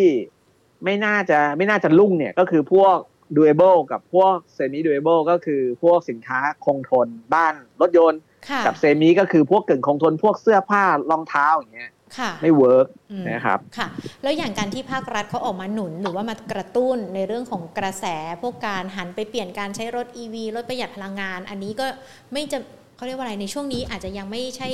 [0.85, 2.97] ไม่น่าจะไม่น่าจะรุ่งเนี่ยก็คือพวก
[3.35, 13.87] durable กับพวก semi durable ก็คือพวกสินค้าคงทนบ้านรถยนต์ค่ะกับ semi ก็คือพวกกึ่งคงทนพวกเสื้อผ้ารองเท้าอย่างเงี้ยค่ะไม่ work อืมนะครับค่ะ
[14.23, 18.05] แล้วอย่างการที่ภาครัฐเขาออกมาหนุน หรือว่ามากระตุ้นในเรื่องของกระแส
[18.43, 21.87] พวกการหันไปเปลี่ยนการใช้รถ EV รถประหยัดพลังงาน อันนี้ก็
[22.33, 22.59] ไม่จะ
[22.97, 24.69] เขาเรียกว่าอะไรในช่วงนี้อาจจะยังไม่ใช่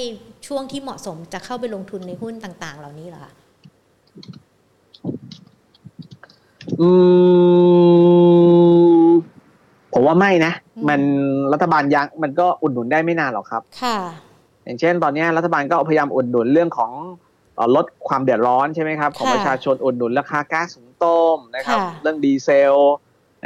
[0.46, 3.32] ช่วงที่เหมาะสมจะเข้าไปลงทุนในหุ้นต่าง ๆ เหล่านี้เหรอคะ
[6.80, 6.88] อื
[9.06, 9.10] ม
[9.92, 10.52] ผมว่าไม่นะ
[10.88, 11.00] มัน
[11.52, 13.96] รัฐบาลยังมันก็อุดหนุนได้ไม่นานหรอกครับ ค่ะ
[14.64, 16.92] อย่างเช่น ตอนนี้รัฐบาลก็พยายามอุดหนุนเรื่องของ
[17.56, 22.76] เอ่อลดความเดือดร้อนใช่ไหมครับ ของค่ะประชาชนอุดหนุนราคาก๊าซหุงต้มนะครับค่ะเรื่องดีเซล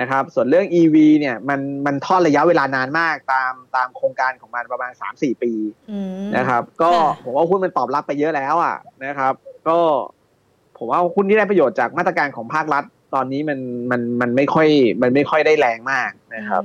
[0.01, 5.53] นะครับ ส่วนเรื่อง EV เนี่ยมันมันทอดระยะเวลานานมากตามตามโครงการของมันประมาณ 3-4 ปี
[5.91, 9.35] อืมนะครับ ก็ค่ะผมว่าหุ้นมันตอบรับไปเยอะแล้วอะนะครับ
[9.69, 9.79] ก็
[10.79, 13.59] ผมว่าหุ้นที่ได้ประโยชน์จากมาตรการของภาครัฐ ตอนนี้มัน
[13.91, 14.69] มันมันไม่ค่อย
[15.03, 16.63] มันไม่ค่อยได้แรงมากนะครับ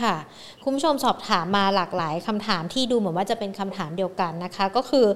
[0.00, 0.14] ค่ะ
[0.62, 5.06] คุณผู้ชมสอบถามมาหลากหลายคำถามที่ดูเหมือนว่าจะเป็นคำถามเดียวกันนะคะ ก็คือ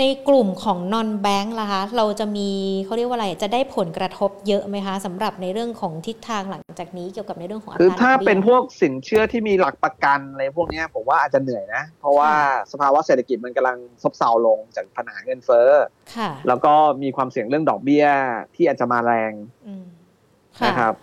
[0.00, 2.50] ในกลุ่มของ non bank ล่ะคะ เราจะมี
[2.84, 12.30] เขาเรียกว่าอะไร จะได้ผลกระทบเยอะไหมคะสำหรับในเรื่องของทิศทางหลังจากนี้เกี่ยวกับในเรื่องของอัตคือราดถ้าอกบี้ยเป็นพวกสินเชื่อที่มีหลักประกันอะไรพวกเนี้ยผมว่าอาจจะเหนื่อยนะ เพราะว่า
[12.72, 15.68] สภาวะเศรษฐกิจมันกำลังซบเซาลงจากปัญหาเงินเฟ้อ
[16.16, 18.06] ค่ะแล้วก็มีความเสี่ยงเรื่องดอกเบี้ย
[18.54, 19.32] ที่อาจจะมาแรง
[19.66, 19.84] อืม
[20.60, 20.94] ค่ะนะครับ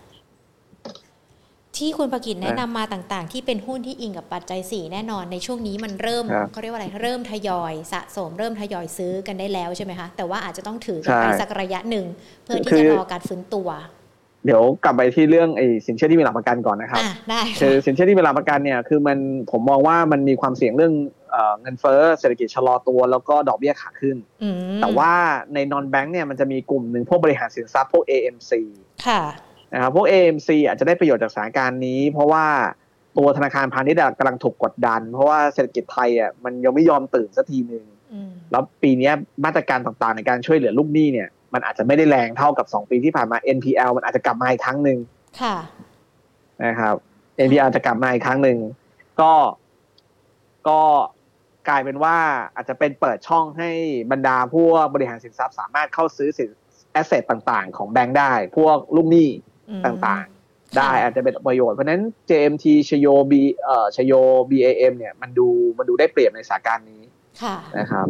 [1.77, 12.05] ที่คุณประกิตแนะนะนำมาต่างๆ ที่เป็นหุ้นที่อิงกับปัจจัย 4 แน่นอนในช่วงนี้มันเริ่มครับเขาเรียกว่าอะไรเริ่มทยอย สะสมเริ่มทยอยซื้อกันได้แล้วใช่ไหมคะแต่ว่าอาจจะต้องถือกันไปใช่สักระยะหนึ่ง
[12.43, 13.69] เพื่อที่คือจะรอการฟื้นตัว
[14.45, 19.17] เดี๋ยวกลับไปที่เรื่องไอ้สินเชื่อที่มีหลักประกันก่อนนะครับอะได้คืค่ะอสินเชื่อที่มีหลักประกันเนี่ยคือมัน
[19.51, 20.93] ผมมองว่ามันมีความเสี่ยงเรื่อง
[21.31, 25.11] เอ่อเงินเฟ้อเศรษฐกิจชะลอตัวแล้วก็ดอกเบี้ยขาขึ้นอืมแต่ว่า
[25.53, 28.51] ใน non bank เนี่ยมันจะมีกลุ่มหนึ่งพวกบริหารสินทรัพย์พวก AMC
[29.07, 29.21] ค่ะ
[29.73, 32.45] นะครับพวก AMC อาจจะได้ประโยชน์จากสถานการณ์นี้ เพราะว่า
[33.17, 37.83] ตัวธนาคารพาณิชย์อะกำลังถูกกดดัน เพราะว่าเศรษฐกิจไทยอะมันยังไม่ยอมตื่นสักทีหนึ่ง
[38.13, 39.13] อืมแล้วปีเนี้ย
[39.45, 44.97] มาตรการต่างๆ ในการช่วยเหลือลูกหนี้เนี่ย มันอาจจะไม่ได้แรงเท่ากับ 2 ปีที่ผ่านมา NPL มันอาจจะกลับมาอีกครั้งหนึ่ง
[45.41, 45.55] ค่ะ
[46.63, 46.95] นะครับ
[47.47, 48.57] NPL จะกลับมาอีกครั้งหนึ่ง
[49.21, 49.33] ก็
[50.69, 50.81] ก็
[51.67, 52.17] กลายเป็นว่า
[52.55, 53.69] อาจจะเป็นเปิดช่องให้
[54.11, 56.49] บรรดาพวกบริหารสินทรัพย์สามารถเข้าซื้อสิน
[56.91, 59.52] แอสเซทต่างๆ ของแบงก์ได้ พวกลูกหนี้อืม
[59.85, 64.13] ต่างๆ ได้ค่ะอาจจะเป็นประโยชน์เพราะฉะนั้น JMT ชโย B เอ่อชโย
[64.51, 65.47] BAM เนี่ยมันดู
[65.77, 67.01] มันดูได้เปรียบในสถานการณ์นี้
[67.41, 68.07] ค่ะนะครับ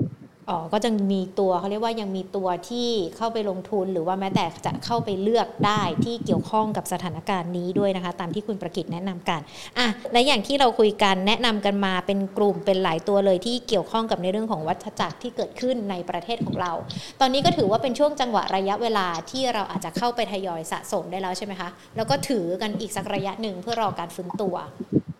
[0.50, 9.40] อ๋อก็จะมีตัวเขาเรียกว่ายังมีตัวที่เข้าไปลงทุนหรือว่าแม้แต่จะเข้าไปเลือกได้ที่เกี่ยวข้องกับสถานการณ์นี้ด้วยนะคะ ตามที่คุณประกิตแนะนำกัน
[9.78, 16.72] อะและอย่างที่เราคุยกันแนะนำกันมาเป็นกลุ่มเป็นหลายตัวเลยที่เกี่ยวข้องกับในเรื่องของวัฏจักรที่เกิดขึ้นในประเทศของเรา
[17.22, 24.56] ตอนนี้ก็ถือว่าเป็นช่วงจังหวะระยะเวลาที่เราอาจจะเข้าไปทยอยสะสมได้แล้วใช่ไหมคะแล้วก็ถือกันอีกสักระยะหนึ่งเพื่อรอการฟื้นตัว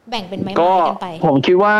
[0.10, 1.76] แบ่งเป็นไม้ก็ๆกันไป ผมคิดว่า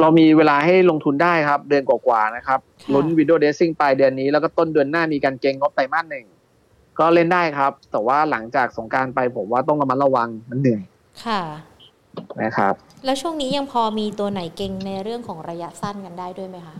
[0.00, 6.26] เรามีเวลาให้ลงทุนได้ครับ เดือนกว่าๆนะครับค่ะลุ้นวิดีโอเดซิ่งปลายเดือนนี้แล้วก็ต้นเดือนหน้ามีการเก็งงบไตรมาสหนึ่ง
[6.98, 10.82] ก็เล่นได้ครับ แต่ว่าหลังจากสงกรารไปผมว่าต้องระมัดระวังมันเหนื่อย
[11.24, 11.40] ค่ะ
[12.42, 12.74] นะครับ
[13.04, 16.76] แล้วช่วงนี้ยังพอมีตัวไหนเก่งในเรื่องของระยะสั้นกันได้ด้วยไหมคะ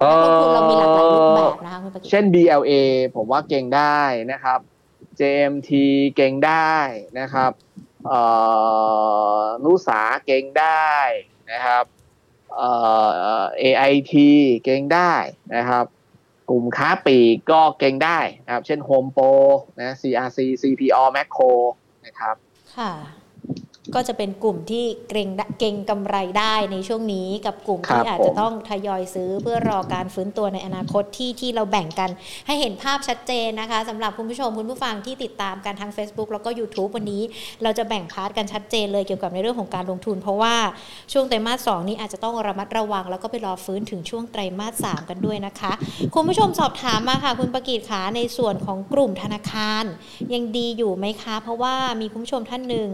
[0.00, 2.72] เอนักลงทุนเรามีหลากหลายรูปอแบบนะคะคุณประกิตเช่น BLA
[3.16, 4.00] ผมว่าเก่งได้
[4.32, 4.58] นะครับ
[5.20, 5.70] JMT
[6.16, 6.74] เก่งได้
[7.20, 7.93] นะครับเอ่อ
[9.64, 10.92] นุสาเก่งได้
[11.52, 11.84] นะครับ
[12.56, 12.70] เอ่
[13.40, 14.14] อ AIT
[14.64, 15.12] เก่งได้
[15.56, 15.84] นะครับ
[16.50, 19.32] กลุ่มค้าปลีกก็เก่งได้นะครับ เช่น Home Pro
[19.80, 21.52] นะ CRC CPO Macro
[22.06, 22.36] นะครับ
[22.76, 22.92] ค่ะ
[23.94, 32.10] ก็จะเป็นกลุ่มที่เกรงเกรงกำไรได้ในช่วงนี้กับกลุ่มครับที่อาจจะผมต้องทยอยซื้อเพื่อรอการฟื้นตัวในอนาคตที่ที่เราแบ่งกัน
[32.46, 37.22] ให้เห็นภาพชัดเจนนะคะสำหรับคุณผู้ชมคุณผู้ฟังที่ติดตามกันทาง Facebook แล้วก็ YouTube วันนี้
[37.62, 40.54] เราจะแบ่งพาร์ทกันชัดเจนเลยเกี่ยวกับในเรื่องของการลงทุน เพราะว่า
[41.12, 45.72] ช่วงไตรมาสสองนี้อาจจะต้องระมัดระวัง แล้วก็ไปรอฟื้นถึงช่วงไตรมาสสามกันด้วยนะคะ
[46.14, 49.84] คุณผู้ชมสอบถามมาค่ะ คุณประกิตขาในส่วนของกลุ่มธนาคาร
[50.34, 52.90] ยังดีอยู่ไหมคะ เพราะว่ามีคุณผู้ชมท่านหนึ่ง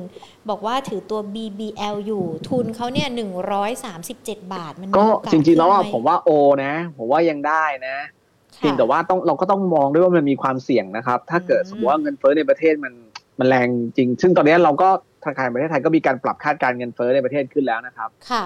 [0.50, 3.08] บอกว่าถือตัว BBL อยู่ ทุนเขาเนี่ย
[3.80, 6.30] 137บาท มันมีก็โอกาสจริงๆแล้วอะขึ้นไหผมว่าโอ
[6.64, 7.96] นะ ผมว่ายังได้นะ
[8.56, 12.94] ค่ะเพียงแต่ว่าต้องเราก็ต้องมองด้วยว่ามันมีความเสี่ยงนะครับ ถ้าเกิดอืมสมมติว่าเงินเฟ้อในประเทศมัน
[13.38, 14.88] มันแรงจริง ซึ่งตอนนี้เราก็
[15.22, 18.44] ธนาคารแห่งประเทศไทยก็มีการปรับคาดการณ์เงินเฟ้อในประเทศขึ้นแล้วนะครับ ค่ะ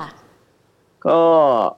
[1.06, 1.20] ก็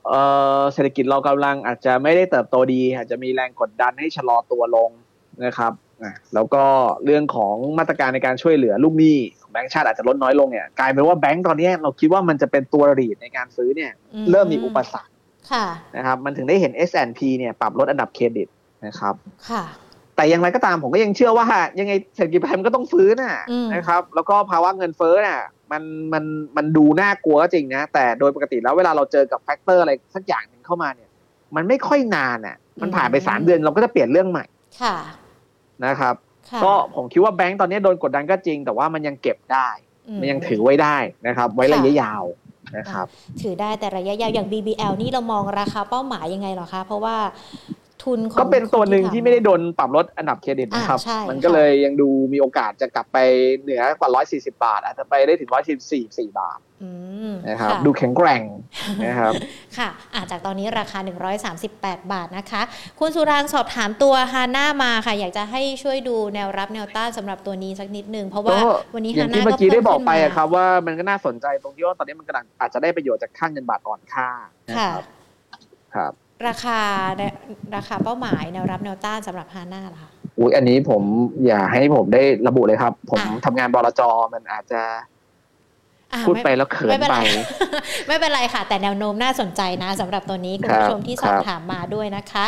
[0.09, 0.21] เอ่
[0.59, 4.91] อเศรษฐกิจเรากำลังอาจจะไม่ได้เติบโตดี อาจจะมีแรงกดดันให้ชะลอตัวลง
[5.45, 6.65] นะครับอะแล้วก็
[7.05, 15.13] เรื่องของมาตรการในการช่วยเหลือลูกหนี้ของแบงก์ชาติอาจจะลดน้อยลงเนี่ยกลายเป็นว่าแบงก์ตอนนี้เราคิดว่ามันจะเป็นตัวรีดในการซื้อเนี่ยอืมเริ่มมีอุปสรรค
[15.53, 15.67] ค่ะ
[15.97, 18.49] นะครับมันถึงได้เห็น S&P เนี่ยปรับลดอันดับเครดิต
[18.87, 19.15] นะครับ
[19.51, 19.65] ค่ะ
[20.17, 21.47] แต่อย่างไรก็ตามผมก็ยังเชื่อว่า
[21.81, 25.41] ยังไงเศรษฐกิจไทยมันก็ต้องฟื้นน่ะอืมนะครับ แล้วก็ภาวะเงินเฟ้อน่ะ
[25.73, 26.25] มันมัน
[26.57, 31.11] มันดูน่ากลัวก็จริงนะ แต่โดยปกติแล้วเวลาเราเจอกับ factor อะไรสักอย่างหนึ่งเข้ามาเนี่ย
[31.57, 34.45] มันไม่ค่อยนานน่ะ มันผ่านไปสามเดือนเราก็จะเปลี่ยนเรื่องใหม่
[34.83, 34.97] ค่ะ
[35.87, 36.26] นะครับค่ะ
[36.65, 39.69] ก็ผมคิดว่าแบงก์ตอนนี้โดนกดดันก็จริง แต่ว่ามันยังเก็บได้
[40.21, 42.25] มันยังถือไว้ได้นะครับ ไว้ระยะยาว
[42.77, 43.07] นะครับ
[43.43, 47.17] ถือได้แต่ระยะยาวอย่าง BBL นี่เรามองราคาเป้าหมายยังไงเหรอคะ เพราะว่า
[48.05, 53.19] ทุนของก็เป็นตัวหนึ่งคที่ไม่ได้โดนปรับลดอันดับเครดิตนะครับอ่าใช่มันก็ค่ะเลยยังดูมีโอกาสจะกลับไป
[53.61, 56.91] เหนือกว่า 140 บาท อาจจะไปได้ถึง 144 4บาทอื
[57.29, 58.43] มนะครับะดูแข็งแกร่ง
[59.07, 59.33] นะครับ
[59.79, 60.99] ค่ะอาจากตอนนี้ราคา
[61.55, 62.63] 138 บาทนะคะ
[62.99, 74.29] คุณสุรางค์สอบถามตัวฮาน่ามาค่ะ อยากจะให้ช่วยดูแนวรับแนวต้านสำหรับตัวนี้สักนิดนึง เพราะว่าก็วันนี้อฮาย่างน่าที่เมื่ก็อกี้เพิ่ได้มบอกขึ้นไปมาอะครับว่ามันก็น่าสนใจตรงที่ว่าตอนนี้มันกำลังอาจจะได้ประโยชน์จากค่าเงินบาทอ่อนค่า
[74.69, 75.05] นะค่ะครับ
[75.95, 76.13] ครับ
[76.49, 76.79] ราคา
[77.77, 81.03] ราคาเป้าหมายแนวรับแนวต้านสำหรับฮาน่าล่ะคะอุ้ยอันนี้ผม
[81.47, 84.03] อย่าให้ผมได้ระบุเลยครับ ผมอะทำงานบลจ
[84.35, 84.83] มันอาจจะ
[86.13, 87.19] อะพูดม่ไปแล้วเขินไม่เป็นไปไร
[88.09, 92.45] ไม่เป็นไรค่ะ แต่แนวโน้มน่าสนใจนะสำหรับตัวนี้คุณผู้ชมที่สอบครับถามมาด้วยนะคะ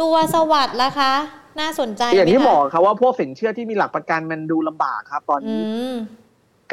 [0.00, 1.12] ตัวสวัสด์ล่ะคะ
[1.60, 5.62] น่าสนใจอย่างที่ไหมคะบอกครับว่าพวกสินเชื่อที่มีหลักประกันมันดูลำบากครับ ตอนอืนี้
[5.92, 5.94] ม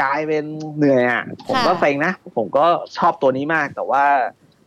[0.01, 0.45] กลายเป็น
[0.77, 2.65] เหนื่อยอะผมก็ค่ะเซ็งนะ ผมก็
[2.97, 4.03] ชอบตัวนี้มากแต่ว่า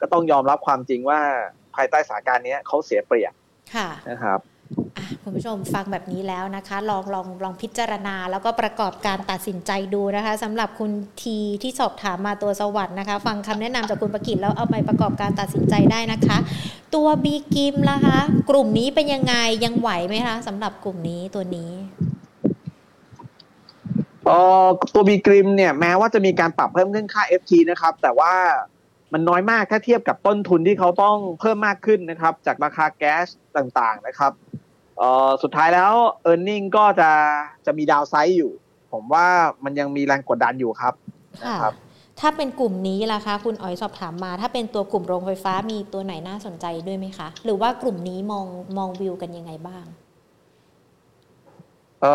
[0.01, 1.21] ก็ต้องยอมรับความจริงว่า
[1.77, 3.33] ภายใต้สถานการณ์เนี้ยเขาเสียเปรียบ
[3.75, 4.41] ค่ะนะครับ
[4.99, 10.91] อะคุณผู้ชมฟังแบบนี้แล้วนะคะ ลองลองลองพิจารณาแล้วก็ประกอบการตัดสินใจดูนะคะสำหรับคุณ
[11.23, 16.39] ทีที่สอบถามมาตัวสวัสด์นะคะ ฟังคำแนะนำจากคุณประกิตแล้วเอาไปประกอบการตัดสินใจได้นะคะ
[16.95, 18.19] ตัวบีกิมล่ะคะ
[18.51, 21.71] กลุ่มนี้เป็นยังไงยังไหวไหมคะสำหรับกลุ่มนี้ตัวนี้
[24.27, 28.33] เอ่อตัวบีกริมเนี่ยแม้ว่าจะมีการปรับเพิ่มเงื่อนค่า FT นะครับ แต่ว่า
[29.13, 34.33] มันน้อยมากถ้าเทียบกับต้นทุนที่เขาต้องเพิ่มมากขึ้นนะครับ จากราคาแก๊สต่างๆนะครับ
[34.99, 35.93] เอ่อสุดท้ายแล้ว
[36.31, 37.11] e a r n i n g ก็จะ
[37.67, 38.53] จะมีดาวไซด์อยู่
[38.93, 39.27] ผมว่า
[39.65, 40.95] มันยังมีแรงกดดันอยู่ครับ
[41.43, 41.75] ค่ะนะครับ
[42.21, 48.47] ถ้าเป็นกลุ่มนี้ล่ะคะคุณอ๋อยสอบถามมา ถ้าเป็นตัวกลุ่มโรงไฟฟ้ามีตัวไหนน่าสนใจด้วยไหมคะ หรือว่ากลุ่มนี้มอง
[48.79, 49.85] มองวิวกันยังไงบ้าง
[52.03, 52.15] เอ่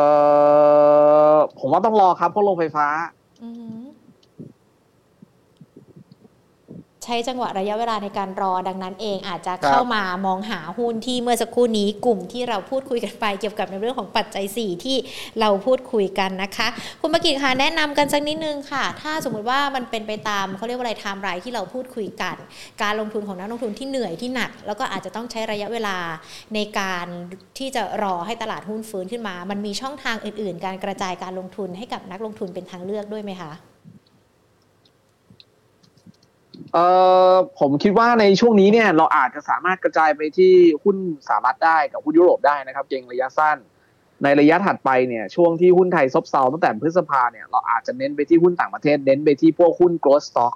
[1.33, 2.87] อผมว่าต้องรอครับเพราะโรงไฟฟ้า
[3.43, 3.83] อือหือ
[7.05, 14.97] ใช้จังหวะระยะเวลาในการรอดังนั้นเองอาจจะเข้ามามองหาหุ้นที่เมื่อสักครู่นี้กลุ่มที่เราพูดคุยกันไปเกี่ยวกับในเรื่องของปัจจัย 4 ที่
[15.39, 16.67] เราพูดคุยกันนะคะ
[17.01, 22.35] คุณประกิตค่ะแนะนำกันสักนิดนึงค่ะ ถ้าสมมุติว่ามันเป็นไปตามเขาเรียกว่าอะไรไทม์ไลน์ที่เราพูดคุยกัน
[22.81, 25.97] การลงทุนของนักลงทุนที่เหนื่อยที่หนัก แล้วก็อาจจะต้องใช้ระยะเวลา
[26.55, 27.05] ในการ
[27.57, 33.53] ที่จะรอให้ตลาดหุ้นฟื้นขึ้นมา มันมีช่องทางอื่น ๆ การกระจายการลงทุนให้กับนักลงทุนเป็นทางเลือกด้วยไหมคะ
[36.73, 36.85] เอ่
[37.31, 43.57] อผมคิดว่าในช่วงนี้เนี่ยเราอาจจะสามารถกระจายไปที่หุ้นสหรัฐได้กับหุ้นยุโรปได้นะครับ เก่งระยะสั้น
[44.23, 50.53] ในระยะถัดไปเนี่ยช่วงที่หุ้นไทยซบเซาตั้งแต่พฤษภาเนี่ยเราอาจจะเน้นไปที่หุ้นต่างประเทศ เน้นไปที่พวกหุ้น growth stock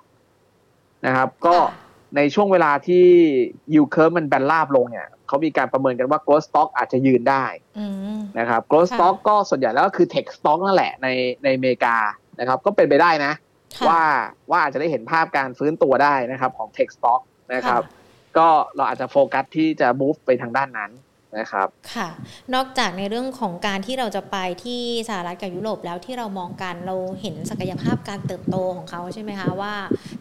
[1.05, 1.55] นะครับ ก็
[2.15, 3.05] ในช่วงเวลาที่
[3.73, 7.45] yield curve มันแบนราบลงเนี่ยเขามีการประเมินกันว่า growth stock อาจจะยืนได้
[8.39, 11.07] นะครับ growth stock ก็ส่วนใหญ่แล้วก็คือ tech stock นั่นแหละใน
[11.43, 11.95] ในอเมริกา
[12.39, 13.33] นะครับ ก็เป็นไปได้นะ
[13.87, 14.03] ว่า
[14.51, 17.21] ว่าอาจจะได้เห็นภาพการฟื้นตัวได้นะครับของ tech stock
[17.53, 17.83] นะครับ
[18.37, 20.91] ก็เราอาจจะโฟกัสที่จะ move ไปทางด้านนั้น
[21.37, 22.07] นะครับค่ะ
[22.53, 29.73] นอกจากในเรื่องของการที่เราจะไปที่สหรัฐกับยุโรปแล้วที่เรามองกันเราเห็นศักยภาพการเติบโตของเขาใช่ไหมคะว่า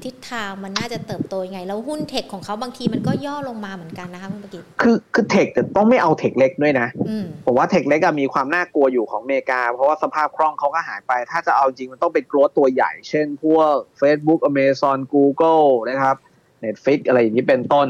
[0.04, 16.16] ทิศทางมันน่าจะเติบโตยังไง แล้วหุ้นเทคของเขาบางทีมันก็ย่อลงมาเหมือนกันนะคะคุณประกิตคือคือเทคแต่ต้องไม่เอาเทคเล็กด้วยนะอืมผมว่าเทคเล็กอะมีความน่ากลัวอยู่ของอเมริกา เพราะว่าสภาพคล่องเขาก็หายไป ถ้าจะเอาจริงมันต้องเป็น growth ตัวใหญ่ เช่น พวก Facebook Amazon Google นะครับ
[16.64, 17.88] Netflix อะไรอย่างนี้เป็นต้น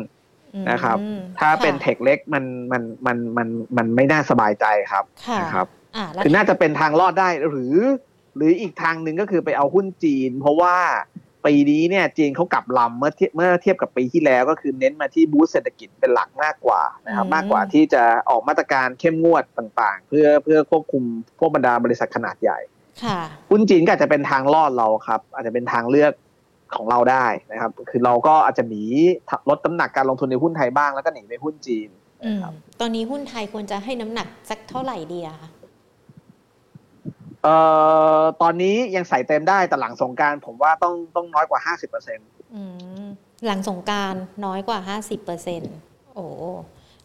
[0.71, 5.67] นะครับอืมถ้าเป็นค่ะเทคเล็กมันมันมันมันมันไม่น่าสบายใจครับค่ะนะครับ
[5.97, 7.77] อ่าแล้วคือน่าจะเป็นทางรอดได้หรือ
[8.37, 10.77] หรืออีกทางหนึ่งก็คือไปเอาหุ้นจีน เพราะว่า
[11.47, 21.03] ปีนี้เนี่ยจีนเขากลับลำเมื่อเทียบเมื่อเทียบกับปีที่แล้วก็คือเน้นมาที่บูสต์เศรษฐกิจเป็นหลักมากกว่านะครับมากกว่าที่จะออกมาตรการเข้มงวดต่างๆ เพื่อเพื่อควบคุม
[21.39, 22.59] พวกบรรดาบริษัทขนาดใหญ่
[23.05, 23.19] ค่ะ
[23.51, 26.13] หุ้นจีนก็อาจจะเป็นทางรอดเราครับ อาจจะเป็นทางเลือก
[26.77, 28.85] ของเราได้นะครับ คือเราก็อาจจะหนี
[29.51, 31.89] ลดน้ำหนักการลงทุนในหุ้นไทยบ้างแล้วก็หนีไปหุ้นจีน
[32.25, 32.41] อืม
[32.81, 35.49] ตอนนี้หุ้นไทยควรจะให้น้ำหนักสักเท่าไหร่ดีอะคะ
[37.43, 37.57] เอ่
[38.21, 42.63] อตอนนี้ยังใส่เต็มได้แต่หลังสงกรารผมว่าต้องต้องน้อยกว่าห้าสิบเปอร์เซ็นต์อื
[43.05, 43.07] ม
[43.47, 45.63] หลังสงกรารน้อยกว่าห้าสิบเปอร์เซ็น
[46.15, 46.27] โอ้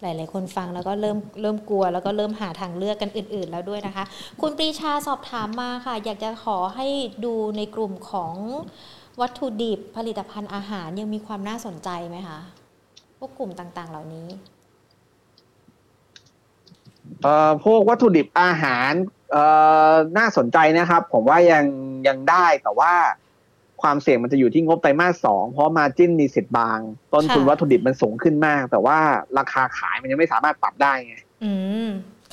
[0.02, 4.04] หลาย ๆ คนฟังแล้วก็เริ่มเริ่มกลัว แล้วก็เริ่มหาทางเลือกกันอื่น ๆ แล้วด้วยนะคะ
[4.41, 6.88] คุณปรีชาสอบถามมาค่ะ อยากจะขอให้
[7.26, 8.34] ดูในกลุ่มของ
[9.21, 12.39] วัตถุดิบผลิตภัณฑ์อาหารยังมีความน่าสนใจไหมคะ
[13.17, 14.28] พวกกลุ่มต่างๆ เหล่านี้
[17.23, 18.91] เอ่อพวกวัตถุดิบอาหาร
[19.32, 19.43] เอ่
[19.91, 21.65] อน่าสนใจนะครับ ผมว่ายัง
[22.08, 22.93] ยังได้แต่ว่า
[23.82, 26.80] ความเสี่ยงมันจะอยู่ที่งบไตรมาสสองเพราะมาจิ้นมีสิทธิ์บาง
[27.13, 28.97] ต้นทุนค่ะวัตถุดิบมันสูงขึ้นมาก แต่ว่า
[29.38, 31.52] ราคาขายมันยังไม่สามารถปรับได้ไงอื
[31.86, 31.88] ม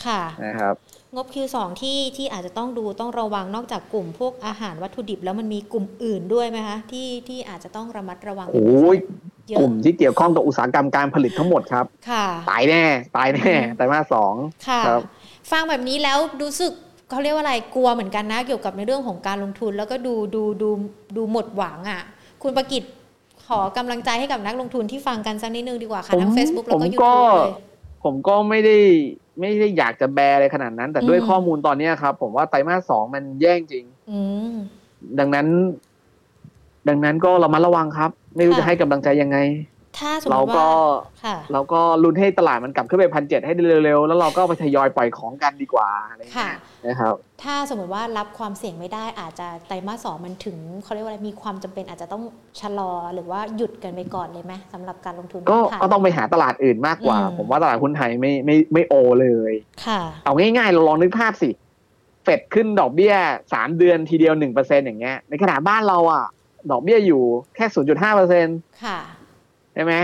[0.06, 0.74] ค่ะนะครับ
[1.14, 8.96] งบ Q2 ที่ที่อาจจะต้องดูต้องระวังนอกจากกลุ่มพวกอาหารวัตถุดิบ แล้วมันมีกลุ่มอื่นด้วยไหมคะที่ที่อาจจะต้องระมัดระวังโอ้ย
[9.48, 12.84] เยอะกลุ่มที่เกี่ยวข้องกับอุตสาหกรรมการผลิตทั้งหมดครับค่ะตายแน่
[13.16, 14.34] ตายแน่อืมไตรมาสสอง
[14.68, 15.02] ค่ะครับ
[15.50, 16.72] ฟังแบบนี้แล้วรู้สึก
[17.10, 20.68] เขาเรียกว่าอะไรกลัวเหมือนกันนะ เกี่ยวกับในเรื่องของการลงทุน แล้วก็ดูดูดู
[21.16, 22.02] ดูหมดหวังอะ
[22.42, 22.82] คุณประกิต
[23.48, 27.69] ขอกำลังใจให้กับนักลงทุนที่ฟังกันสักนิดนึงดีกว่าค่ะทั้ง Facebook แล้วก็ผม YouTube ก็เลย
[28.04, 28.76] ผมก็ไม่ได้
[29.40, 34.20] ไม่ได้อยากจะแบร์อะไรขนาดนั้น แต่ด้วยอืมข้อมูลตอนเนี้ยครับ ผมว่าไตรมาสสองมันแย่งจริงอื
[34.52, 34.54] ม
[35.18, 35.46] ดังนั้น
[36.88, 39.38] ดังนั้นก็เรามาระวังครับ ไม่รู้ค่ะจะให้กำลังใจยังไง
[40.00, 40.68] ถ้าสมมเราติว่าก็
[41.24, 46.50] ค่ะเราก็ลุ้นให้ตลาดมันกลับขึ้นไปพันเจ็ดให้ได้เร็วๆ แล้วเราก็ไปทยอยปล่อยของกันดีกว่าอะไรอย่างค่ะ
[46.82, 52.22] เงี้ยนะครับ ถ้าสมมติว่ารับความเสี่ยงไม่ได้อาจจะไตรมาสสองมันถึงเขาเรียกว่าอะไรมีความจำเป็นอาจจะต้อง
[52.60, 59.52] ชะลอหรือว่าหยุดกันไปก่อนเลยไหมสำหรับการลงทุนก็หุ้นไทยก็ต้องไปหาตลาดอื่นมากกว่าอืมผมว่าตลาดหุ้นไทยไม่ไม่ไม่โอเลย
[59.86, 61.50] ค่ะเอาง่ายๆเราลองนึกภาพสิ
[62.24, 63.14] เฟดขึ้นดอกเบี้ย
[63.52, 66.24] สามเดือนทีเดียวหนึ่งเปอร์เซ็นอย่างเงี้ยในขณะบ้านเราอะ
[66.70, 67.22] ดอกเบี้ยอยู่
[67.56, 68.46] แค่ศูนย์จุดห้าเปอร์เซ็น
[68.84, 69.96] ค่ะใช่ไหม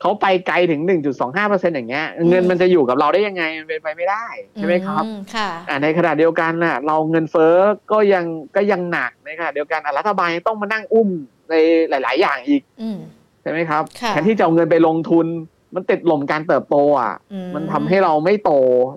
[0.00, 4.24] เขาไปไกลถึงหนึ่งจุดสองห้าเปอร์เซ็นอย่างเงี้ย เงินมันจะอยู่กับเราได้ยังไง มันเป็นไปไม่ได้
[4.56, 7.54] ใช่ไหมครับอืค่ะอ่าในขณะเดียวกันน่ะ เราเงินเฟ้อ
[7.92, 8.24] ก็ยัง
[8.56, 11.08] ก็ยังหนักในขณะเดียวกันอะรัฐบาลยังต้องมานั่งอุ้ม
[11.50, 11.54] ใน
[11.88, 12.98] หลาย ๆ อย่างอีกอืม
[13.42, 15.26] ใช่ไหมครับค่ะแทนที่จะเอาเงินไปลงทุน
[15.74, 18.52] มันติดลมการเติบโตอะอืมันทำให้เราไม่โต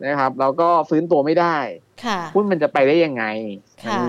[0.05, 1.57] นะครับแล้วก็ฟื้นตัวไม่ได้
[2.05, 3.23] ค่ะหุ้นมันจะไปได้ยังไง
[3.85, 4.01] ค่ะมัน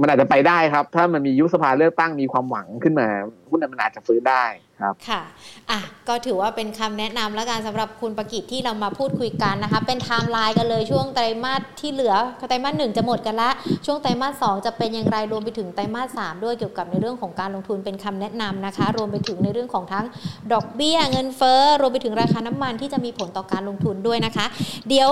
[0.00, 3.08] มันอาจจะไปได้ครับ ถ้ามันมียุบสภาเลือกตั้งมีความหวังขึ้นมา
[3.50, 4.44] หุ้นนั้นมันอาจจะฟื้นได้
[4.80, 5.22] ครับค่ะ
[5.70, 12.14] อะก็ถือว่าเป็นคำแนะนำแล้วกันสำหรับคุณประกิตที่เรามาพูดคุยกันนะคะ เป็นไทม์ไลน์กันเลยช่วงไตรมาสที่เหลือ
[12.48, 13.50] ไตรมาสหนึ่งจะหมดกันละ
[13.86, 20.04] ช่วงไตรมาสสองจะเป็นอย่างไรรวมไปถึงไตรมาสสามด้วยเกี่ยวกับในเรื่องของการลงทุนเป็นคำแนะนำนะคะ รวมไปถึงในเรื่องของทั้ง
[20.52, 24.46] ดอกเบี้ยเงินเฟ้อรวมไปถึงราคาน้ำมันที่จะมีผลต่อการลงทุนด้วยนะคะ
[24.88, 25.10] เดี๋ยว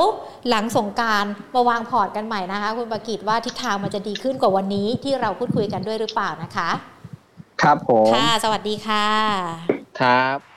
[0.48, 6.70] หลังสงการมาวางพอร์ตกันใหม่นะคะ คุณประกิตว่าทิศทางมันจะดีขึ้นกว่าวันนี้ที่เราพูดคุยกันด้วยหรือเปล่านะคะ
[7.64, 9.08] ครับผมค่ะ สวัสดีค่ะ
[10.00, 10.51] ครับ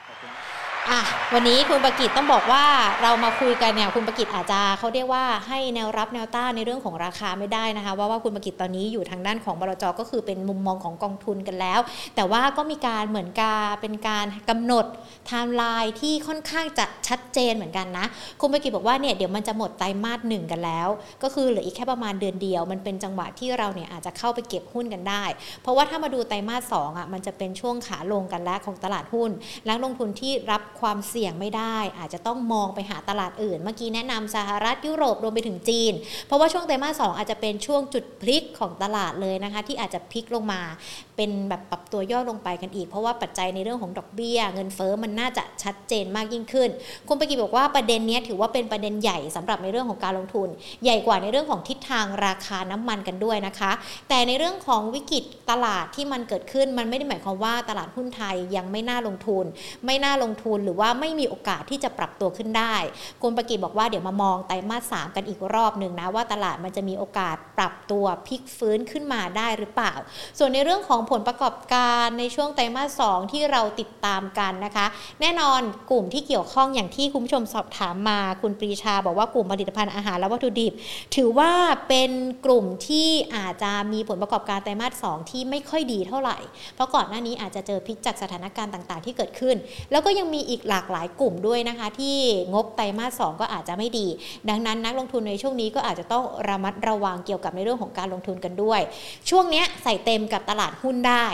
[0.90, 1.02] อะ
[1.34, 2.64] วันนี้คุณประกิตต้องบอกว่า
[3.02, 11.80] เรามาคุยกันเนี่ยคุณประกิตอาจจะเขาเรียกว่าให้แนวรับแนวต้านในเรื่องของราคาไม่ได้นะคะว่าว่าคุณประกิตตอนนี้อยู่ทางด้านของบลจก็คือเป็นมุมมองของกองทุนกันแล้ว
[12.16, 14.86] แต่ว่าก็มีการเหมือนกาเป็นการกำหนด
[15.26, 18.06] ไทม์ไลน์ที่ค่อนข้างจะชัดเจนเหมือนกันนะ
[18.40, 20.88] คุณประกิตบอกว่าเนี่ยเดี๋ยวมันจะหมดไตรมาสหนึ่งกันแล้ว
[21.22, 25.24] ก็คือเหลืออีกแค่ประมาณเดือนเดียว มันเป็นจังหวะที่เราเนี่ยอาจจะเข้าไปเก็บหุ้นกันได้
[25.62, 29.30] เพราะว่าถ้ามาดูไตรมาสสองอะมันจะเป็นช่วงขาลงกันแล้วของตลาดหุ้น
[29.68, 35.92] นักลงทุนที่รับความเสี่ยงไม่ได้ อาจจะต้องมองไปหาตลาดอื่น เมื่อกี้แนะนำสหรัฐยุโรปรวมไปถึงจีน
[36.26, 40.62] เพราะว่าช่วงไตรมาสสองอาจจะเป็นช่วงจุดพลิกของตลาดเลยนะคะ ที่อาจจะพลิกลงมา
[41.16, 46.70] เป็นแบบปรับตัวย่อลงไปกันอีก เพราะว่าปัจจัยในเรื่องของดอกเบี้ย เงินเฟ้อมันน่าจะชัดเจนมากยิ่งขึ้น
[47.08, 50.48] คุณปกิบอกว่าประเด็นนี้ถือว่าเป็นประเด็นใหญ่สำหรับในเรื่องของการลงทุน
[50.84, 53.72] ใหญ่กว่าในเรื่องของทิศทางราคาน้ำมันกันด้วยนะคะ
[54.08, 59.44] แต่ในเรื่องของวิกฤตตลาดที่มันเกิดขึ้นมันไม่ได้หมายความว่าตลาดหุ้นไทยยังไม่น่าลงทุน
[59.86, 62.74] ไม่น่าลงทุนหรือว่าไม่มีโอกาสที่จะปรับตัวขึ้นได้
[63.22, 69.94] คุณปกิบอกว่าเดี๋ยวมามองไตรมาสสกันอีกรอบหนึ่งนะว่าตลาดมันจะมีโอกาสปรับตัวพลิกฟื้นขึ้นมาได้หรือเปล่า
[70.38, 73.00] ส่วนในเรื่องของผลประกอบการในช่วงไตรมาสส
[73.32, 74.86] ที่เราติดตามกันนะคะ
[75.20, 80.72] แน่นอนกลุ่มที่เกี่ยวข้องอย่างที่คุณผู้ชมสอบถามมาคุณปรีชาบอกว่ากลุ่มผลิตภัณฑ์อาหารและวัตถุดิบ
[81.16, 81.52] ถือว่า
[81.88, 82.10] เป็น
[82.44, 86.38] กลุ่มที่อาจจะมีผลประกอบการไตรมาสสที่ไม่ค่อยดีเท่าไหร่
[86.74, 89.56] เพราะก่อนหน้านี้อาจจะเจอพิษจากสถานการณ์ต่าง ๆ ที่เกิดขึ้น
[89.90, 92.16] แล้วก็ยังมีอีกหลากหลายกลุ่มด้วยนะคะ ที่
[92.52, 94.06] งบไตรมาสสก็อาจจะไม่ดี
[94.48, 98.80] ดังนั้นนักลงทุนในช่วงนี้ก็อาจจะต้องระมัดระวังเกี่ยวกับในเรื่องของการลงทุนกันด้วย
[99.30, 101.26] ช่วงนี้ใส่เต็มกับตลาดหุ้นได้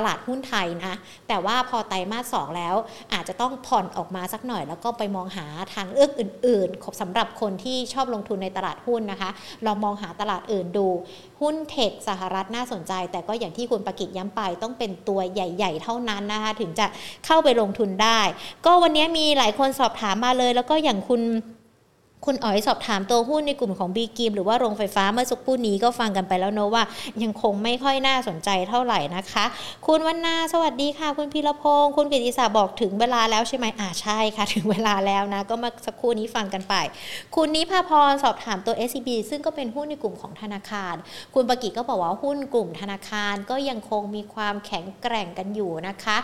[0.00, 0.96] ตลาดหุ้นไทยนะ
[1.28, 2.74] แต่ว่าพอไตรมาสสองแล้ว
[3.12, 9.30] อาจจะต้องผ่อนออกมาสักหน่อย แล้วก็ไปมองหาทางเลือกอื่นๆสำหรับคนที่ชอบลงทุนในตลาดหุ้นนะคะ
[9.66, 10.86] ลองมองหาตลาดอื่นดู
[11.40, 16.86] หุ้นเทคสหรัฐน่าสนใจ แต่ก็อย่างที่คุณประกิตย้ำไปต้องเป็นตัวใหญ่ ๆ เท่านั้นนะคะ ถึงจะ
[17.26, 18.20] เข้าไปลงทุนได้
[18.66, 21.22] ก็วันนี้มีหลายคนสอบถามมาเลย แล้วก็อย่างคุณ
[22.26, 26.84] คุณอ๋อยสอบถามตัวหุ้นในกลุ่มของบีกิมหรือว่าโรงไฟฟ้าเมื่อสักครู่นี้ก็ฟังกันไปแล้วเนอะว่า
[27.22, 29.44] ยังคงไม่ค่อยน่าสนใจเท่าไหร่นะคะ
[29.86, 36.74] คุณวันนาสวัสดีค่ะ คุณพีรพงศ์คุณกิติศักดิ์บอกถึงเวลาแล้วใช่ไหมอ่าใช่ค่ะ ถึงเวลาแล้วนะ ก็มาสักครู่นี้ฟังกันไป
[37.34, 40.94] คุณนิพาพรสอบถามตัว SCB ซึ่งก็เป็นหุ้นในกลุ่มของธนาคาร
[41.34, 46.18] คุณปกิก็บอกว่าหุ้นกลุ่มธนาคารก็ยังคงมีความแข็งแกร่งกันอยู่นะคะ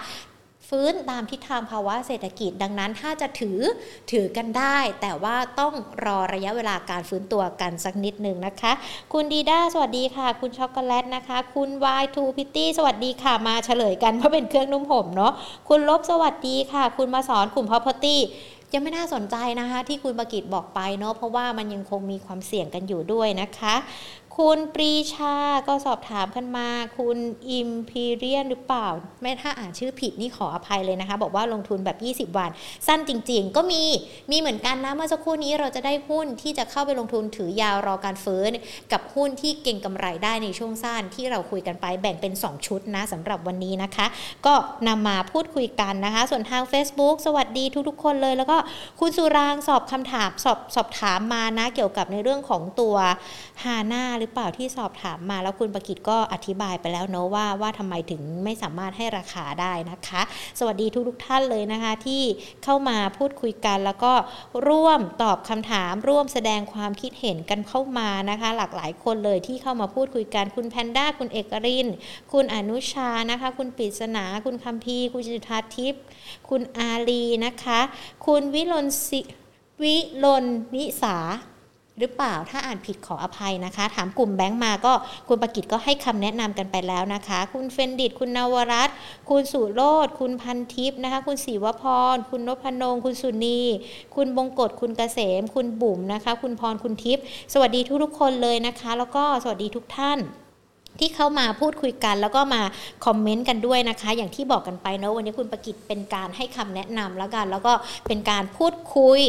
[0.77, 3.61] ฟื้นตามทิศทางภาวะเศรษฐกิจดังนั้นถ้าจะถือ
[4.13, 5.73] ถือกันได้ แต่ว่าต้อง
[6.05, 8.73] รอระยะเวลาการฟื้นตัวกันสักนิดหนึ่งนะคะ
[9.13, 11.69] คุณดีด้าสวัสดีค่ะ คุณช็อกโกแลตนะคะ คุณ
[12.03, 15.33] Y2 Pitty สวัสดีค่ะมาเฉลยกันเพราะเป็นเครื่องนุ่มผมเนาะ
[15.69, 18.17] คุณลบสวัสดีค่ะ คุณมาสอนกลุ่ม property
[18.75, 23.75] ยังไม่น่าสนใจนะคะที่คุณประกิตบอกไปเนาะเพราะว่ามันยังคงมีความเสี่ยงกันอยู่ด้วยนะคะ
[24.39, 25.35] คุณปรีชา
[25.69, 26.69] ก็สอบถามกันมา
[26.99, 27.19] คุณ
[27.49, 28.87] อิมพีเรียนหรือเปล่า
[29.21, 31.91] ไม่ถ้าอ่านชื่อผิดนี่ขออภัยเลยนะคะ บอกว่าลงทุนแบ
[32.25, 32.51] บ 20 วัน
[32.87, 33.83] สั้นจริง ๆ ก็มี
[34.31, 38.51] มีเหมือนกันนะ เมื่อสักครู่นี้เราจะได้หุ้นที่จะเข้าไปลงทุนถือยาวรอการฟื้น
[38.93, 44.07] กับหุ้นที่เก่งกำไรได้ในช่วงสั้นที่เราคุยกันไปแบ่งเป็น 2 ชุดนะสำหรับวันนี้นะคะ
[44.47, 44.55] ก็
[44.89, 48.57] นำมาพูดคุยกันนะคะ ส่วนทาง Facebook สวัสดีทุกๆ คนเลย แล้วก็
[49.01, 52.97] คุณสุรางสอบคำถามสอบสอบถามมานะเกี่ยวกับในเรื่องของตัว
[53.65, 60.23] ฮาน่าหรือเปล่าที่สอบถามมา แล้วคุณประกิตก็อธิบายไปแล้วเนาะว่าว่าทำไมถึงไม่สามารถให้ราคาได้นะคะ
[60.59, 62.23] สวัสดีทุกทุกท่านเลยนะคะ ที่
[62.65, 64.13] เข้ามาพูดคุยกัน แล้วก็
[64.69, 71.89] ร่วมตอบคำถาม ร่วมแสดงความคิดเห็นกันเข้ามานะคะ หลากหลายคนเลยที่เข้ามาพูดคุยกันคุณแพนด้าคุณเอกริน
[72.33, 76.03] คุณอนุชานะคะ คุณปิศนา คุณคัมพีคุณจิตาทิพย์
[76.49, 77.81] คุณอาลีนะคะ
[78.27, 79.21] คุณวิลนสิ
[79.83, 80.45] วิลน
[80.75, 81.17] นิสา
[81.99, 84.93] หรือเปล่าถ้าอ่านผิดขออภัยนะคะ ถามกลุ่มแบงค์มาก็
[85.29, 88.91] คุณประกิตก็ให้คำแนะนำกันไปแล้วนะคะ คุณเฟนดิต คุณนวรัต
[89.31, 91.85] คุณสุโรธคุณพันทิพย์นะคะ คุณศรีวพ
[92.15, 93.61] ร คุณนพนง คุณสุนี
[94.15, 97.23] คุณบงกฎคุณเกษม คุณบุ๋มนะคะ คุณพรคุณทิพย์
[97.53, 100.21] สวัสดีทุกๆคนเลยนะคะ แล้วก็สวัสดีทุกท่าน
[101.01, 102.63] ที่เข้ามาพูดคุยกันแล้วก็มา
[103.05, 107.73] คอมเมนต์กันด้วยนะคะ อย่างที่บอกกันไปเนาะวันนี้คุณประกิตเป็นการให้คำแนะนำแล้วกัน แล้วก็
[108.09, 109.21] เป็นการพูดคุย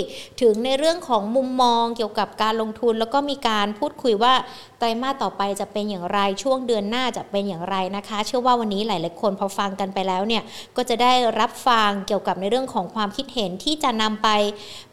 [0.41, 4.34] ถึงในเรื่องของมุมมองเกี่ยวกับการลงทุน แล้วก็มีการพูดคุยว่า
[4.80, 10.43] ไตรมาสต่อไปจะเป็นอย่างไรช่วงเดือนหน้าจะเป็นอย่างไรนะคะ เชื่อว่าวันนี้หลาย ๆ คนพอฟังกันไปแล้วเนี่ย
[10.78, 14.30] ก็จะได้รับฟังเกี่ยวกับในเรื่องของความคิดเห็นที่จะนำไป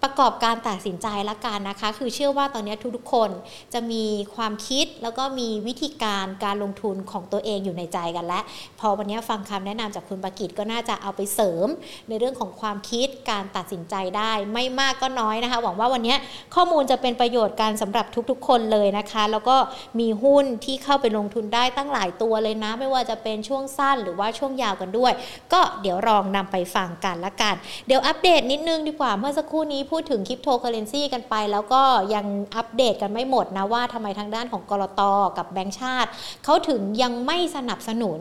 [0.02, 3.30] ประกอบการตัดสินใจละกันนะคะ คือเชื่อว่าตอนนี้ทุกๆคน
[3.74, 4.04] จะมี
[4.34, 8.40] ความคิดแล้วก็มีวิธีการการลงทุนของตัวเองอยู่ในใจกันและ
[8.80, 11.66] พอวันนี้ฟังคำแนะนำจากคุณประกิตก็น่าจะเอาไปเสริม
[12.08, 16.14] ในเรื่องของความคิดการตัดสินใจได้ไม่มากก็น้อยนะคะ หวังว่าวันนี้
[16.54, 19.56] ข้อมูลจะเป็นประโยชน์กันสำหรับทุกๆ คนเลยนะคะ แล้วก็
[20.00, 25.12] มีหุ้นที่เข้าไปลงทุนได้ตั้งหลายตัวเลยนะ ไม่ว่าจะเป็นช่วงสั้นหรือว่าช่วงยาวกันด้วย
[25.52, 27.54] ก็เดี๋ยวลองนำไปฟังกันละกัน
[27.86, 31.82] เดี๋ยวอัปเดตนิดนึงดีกว่าเมื่อสักครู่นี้พูดถึงคริปโตเคอร์เรนซีกันไป แล้วก็
[32.14, 35.00] ยังอัปเดตกันไม่หมดนะว่าทำไมทางด้านของก.ล.ต.
[35.38, 36.10] กับแบงก์ชาติ
[36.44, 38.20] เขาถึงยังไม่สนับสนุน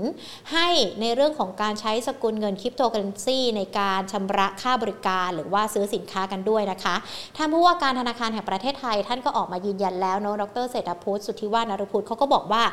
[0.53, 0.69] ให้
[1.01, 6.95] ในเรื่องของการใช้สกุลเงินคริปโตเคอร์เรนซีในการชำระค่าบริการ หรือว่าซื้อสินค้ากันด้วยนะคะ
[7.37, 12.63] ท่านผู้ว่าการธนาคารแห่งประเทศไทย ท่านก็ออกมายืนยันแล้วเนาะดร.เศรษฐพุฒิ สุทธิวาทนฤพุฒิเขาก็บอกว่า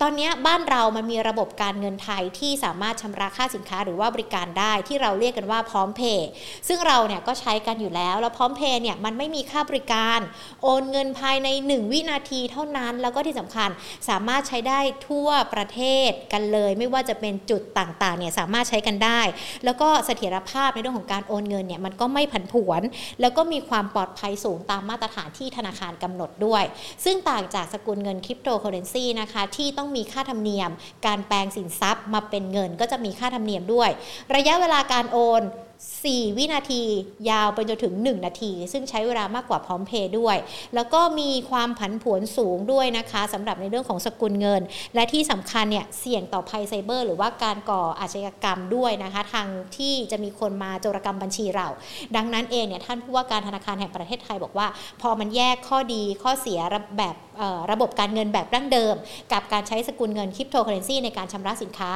[0.00, 6.28] ตอนนี้บ้านเรามันมีระบบการเงินไทยที่สามารถชำระค่าสินค้าหรือว่าบริการได้ที่เราเรียกกันว่าพร้อมเพย์
[6.68, 10.20] ซึ่งเราเนี่ยก็ใช้กันอยู่แล้ว แล้วพร้อมเพย์เนี่ยมันไม่มีค่าบริการ
[10.62, 13.70] โอนเงินภายใน 1 วินาทีเท่านั้น แล้วก็ที่สำคัญ
[14.08, 19.20] สามารถใช้ได้ทั่วประเทศกันเลย ไม่ว่าจะเป็นจุดต่างๆเนี่ยสามารถใช้กันได้
[19.64, 22.82] แล้วก็เสถียรภาพในเรื่องของการโอนเงินเนี่ยมันก็ไม่ผันผวน
[23.20, 26.64] แล้วก็มีความปลอดภัยสูงตามมาตรฐานที่ธนาคารกำหนดด้วย
[27.04, 30.70] ซึ่งต่างจากสกุลเงินคริปโตเคอร์เรนซีนะคะที่ต้องมีค่าธรรมเนียม
[31.06, 33.90] การแปลงสินทรัพย์มาเป็นเงินก็จะมีค่าธรรมเนียมด้วย
[34.36, 35.42] ระยะเวลาการโอน
[35.84, 36.82] 4 วินาที
[37.30, 40.36] ยาวไปจนถึง 1 นาที ซึ่งใช้เวลามากกว่าพร้อมเพย์ด้วย
[40.74, 44.62] แล้วก็มีความผันผวนสูงด้วยนะคะสำหรับในเรื่องของสกุลเงิน
[44.94, 51.66] และที่สำคัญเนี่ยเสี่ยงต่อภัยไซเบอร์ หรือว่าการก่ออาชญากรรมด้วยนะคะ ทางที่จะมีคนมาโจรกรรมบัญชีเรา
[52.16, 54.66] ดังนั้นเองเนี่ยท่านผู้ว่าการธนาคารแห่งประเทศไทยบอกว่า
[55.02, 56.60] พอมันแยกข้อดีข้อเสีย
[56.98, 57.16] แบบ
[57.72, 58.94] ระบบการเงินแบบดั้งเดิม
[59.32, 61.90] กับการใช้สกุลเงินคริปโตเคอเรนซีในการชำระสินค้า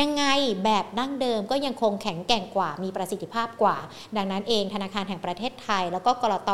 [0.00, 0.24] ยังไง
[0.64, 3.76] แบบดั้งเดิมก็ยังคงแข็งแกร่งกว่ามีประสิทธิภาพกว่า
[4.16, 6.50] ดังนั้นเองธนาคารแห่งประเทศไทย แล้วก็กรต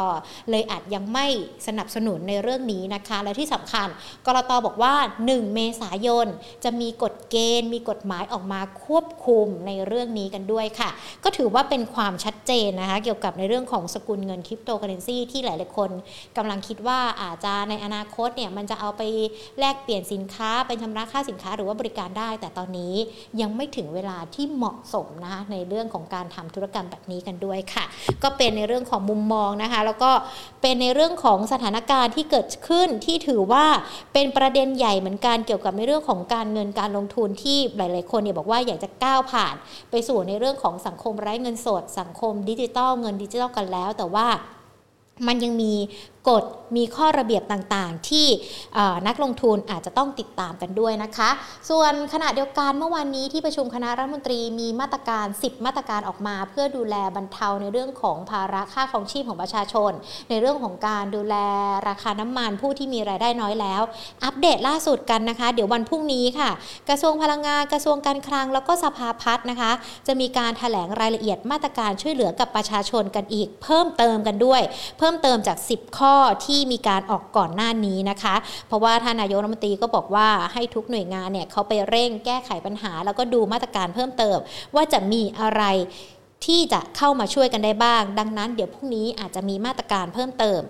[0.51, 1.27] เลยอาจยังไม่
[1.67, 3.89] สนับสนุนในเรื่องนี้นะคะ และที่สำคัญ
[4.27, 4.95] กรตบอกว่า
[5.27, 6.27] 1 เมษายน
[6.65, 10.91] จะมีกฎเกณฑ์ มีกฎหมายออกมาควบคุมในเรื่องนี้กันด้วยค่ะ
[11.25, 15.91] ก็ถือว่าเป็นความชัดเจนนะคะ เกี่ยวกับในเรื่องของสกุลเงินคริปโตเคอเรนซีที่หลายๆคน
[16.37, 19.03] กำลังคิดว่าอาจจะในอนาคตเนี่ยมันจะเอาไป
[19.59, 22.95] แลกเปลี่ยนสินค้าเป็นชำระค่าสินค้าหรือว่าบริการได้ แต่ตอนนี้
[23.41, 27.85] ยังไม่ถึงเวลาที่เหมาะสมนะคะในเรื่องของการทำธุรกรรมแบบนี้กันด้วยค่ะ
[28.23, 30.11] ก็เป็นในเรื่องของมุมมองนะคะ แล้วก็
[30.63, 33.67] เป็นในเรื่องของสถานการณ์ที่เกิดขึ้นที่ถือว่า
[34.13, 39.55] เป็นประเด็นใหญ่เหมือนกันเกี่ยวกับในเรื่องของการเงินการลงทุนที่หลาย ๆ คนเนี่ยบอกว่าอยากจะก้าวผ่าน
[39.91, 44.27] ไปสู่ในเรื่องของสังคมไร้เงินสด สังคมดิจิตอลเงินดิจิตอลกันแล้ว แต่ว่า
[45.29, 45.73] มันยังมี
[46.29, 46.45] กฎ
[46.77, 48.27] มีข้อระเบียบต่างๆ ที่
[49.07, 51.31] นักลงทุนอาจจะต้องติดตามกันด้วยนะคะ
[51.71, 59.93] ส่วนขณะเดียวกันเมื่อวานนี้ที่ประชุมคณะรัฐมนตรีมีมาตรการ 10 มาตรการออกมา เพื่อดูแลบรรเทาในเรื่องของภาระค่าครองชีพของประชาชน
[60.31, 61.37] ในเรื่องของการดูแล
[61.89, 63.83] ราคาน้ำมันผู้ที่มีรายได้น้อยแล้ว
[64.25, 66.51] อัปเดตล่าสุดกันนะคะ เดี๋ยววันพรุ่งนี้ค่ะ
[66.89, 69.73] กระทรวงพลังงานกระทรวงการคลังแล้วก็สภาพัฒน์นะคะ
[70.07, 74.63] จะมีการถแถลงรายละเอียดมาตรการช่วยเหลือกับประชาชนกันอีก เพิ่มเติมกันด้วย
[74.99, 76.10] เพิ่มเติมจาก 10 ข้อ
[76.47, 78.35] ที่มีการออกก่อนหน้านี้นะคะ
[78.67, 84.39] เพราะว่าท่านนายกรัฐมนตรีก็บอกว่าให้ทุกหน่วยงานเนี่ยเขาไปเร่งแก้ไขปัญหา แล้วก็ดูมาตรการเพิ่มเติม
[84.75, 85.63] ว่าจะมีอะไร
[86.47, 90.61] ที่จะเข้ามาช่วยกันได้บ้าง ดังนั้นเดี๋ยวพรุ่งนี้อาจจะมีมาตรการเพิ่มเติม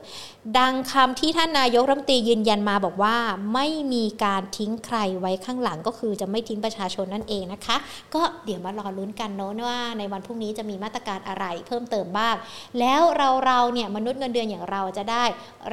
[0.58, 3.16] ดังคำที่ท่านนายกรัฐมนตรียืนยันมาบอกว่า
[3.54, 7.76] ไม่มีการทิ้งใครไว้ข้างหลังก็คือจะไม่ทิ้งประชาชนนั่นเองนะคะ
[8.14, 12.34] ก็เดี๋ยวมารอลุ้นกันเนาะว่า ในวันพรุ่งนี้จะมีมาตรการอะไรเพิ่มเติมบ้าง
[12.78, 15.24] แล้วเราเราเนี่ยมนุษย์เงินเดือนอย่างเราจะได้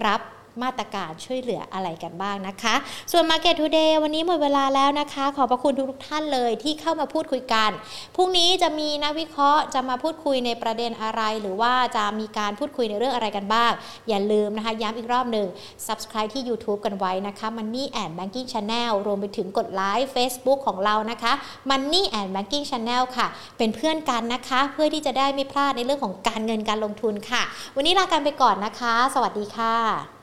[0.06, 0.22] รับ
[0.64, 2.76] มาตรการช่วยเหลืออะไรกันบ้างนะคะ
[3.12, 7.70] ส่วน Market Today วันนี้หมดเวลาแล้วนะคะ ขอบพระคุณทุกท่านเลยที่เข้ามาพูดคุยกัน
[8.16, 13.72] พรุ่งนี้จะมีนักวิเคราะห์จะมาพูดคุยในประเด็นอะไร หรือว่าจะมีการพูดคุยในเรื่องอะไรกันบ้าง
[14.10, 15.48] อย่าลืมนะคะ ย้ำอีกรอบหนึ่ง
[15.88, 21.34] Subscribe ที่ YouTube กันไว้นะคะ Money and Banking Channel รวมไปถึงกดไลค์ Facebook ของเรานะคะ
[21.70, 23.28] Money and Banking Channel ค่ะ
[23.58, 27.44] เป็นเพื่อนกันนะคะ เพื่อที่จะได้ไม่พลาดในเรื่องของการเงินการลงทุนค่ะ
[27.76, 30.17] วันนี้ลากันไปก่อนนะคะ สวัสดีค่ะ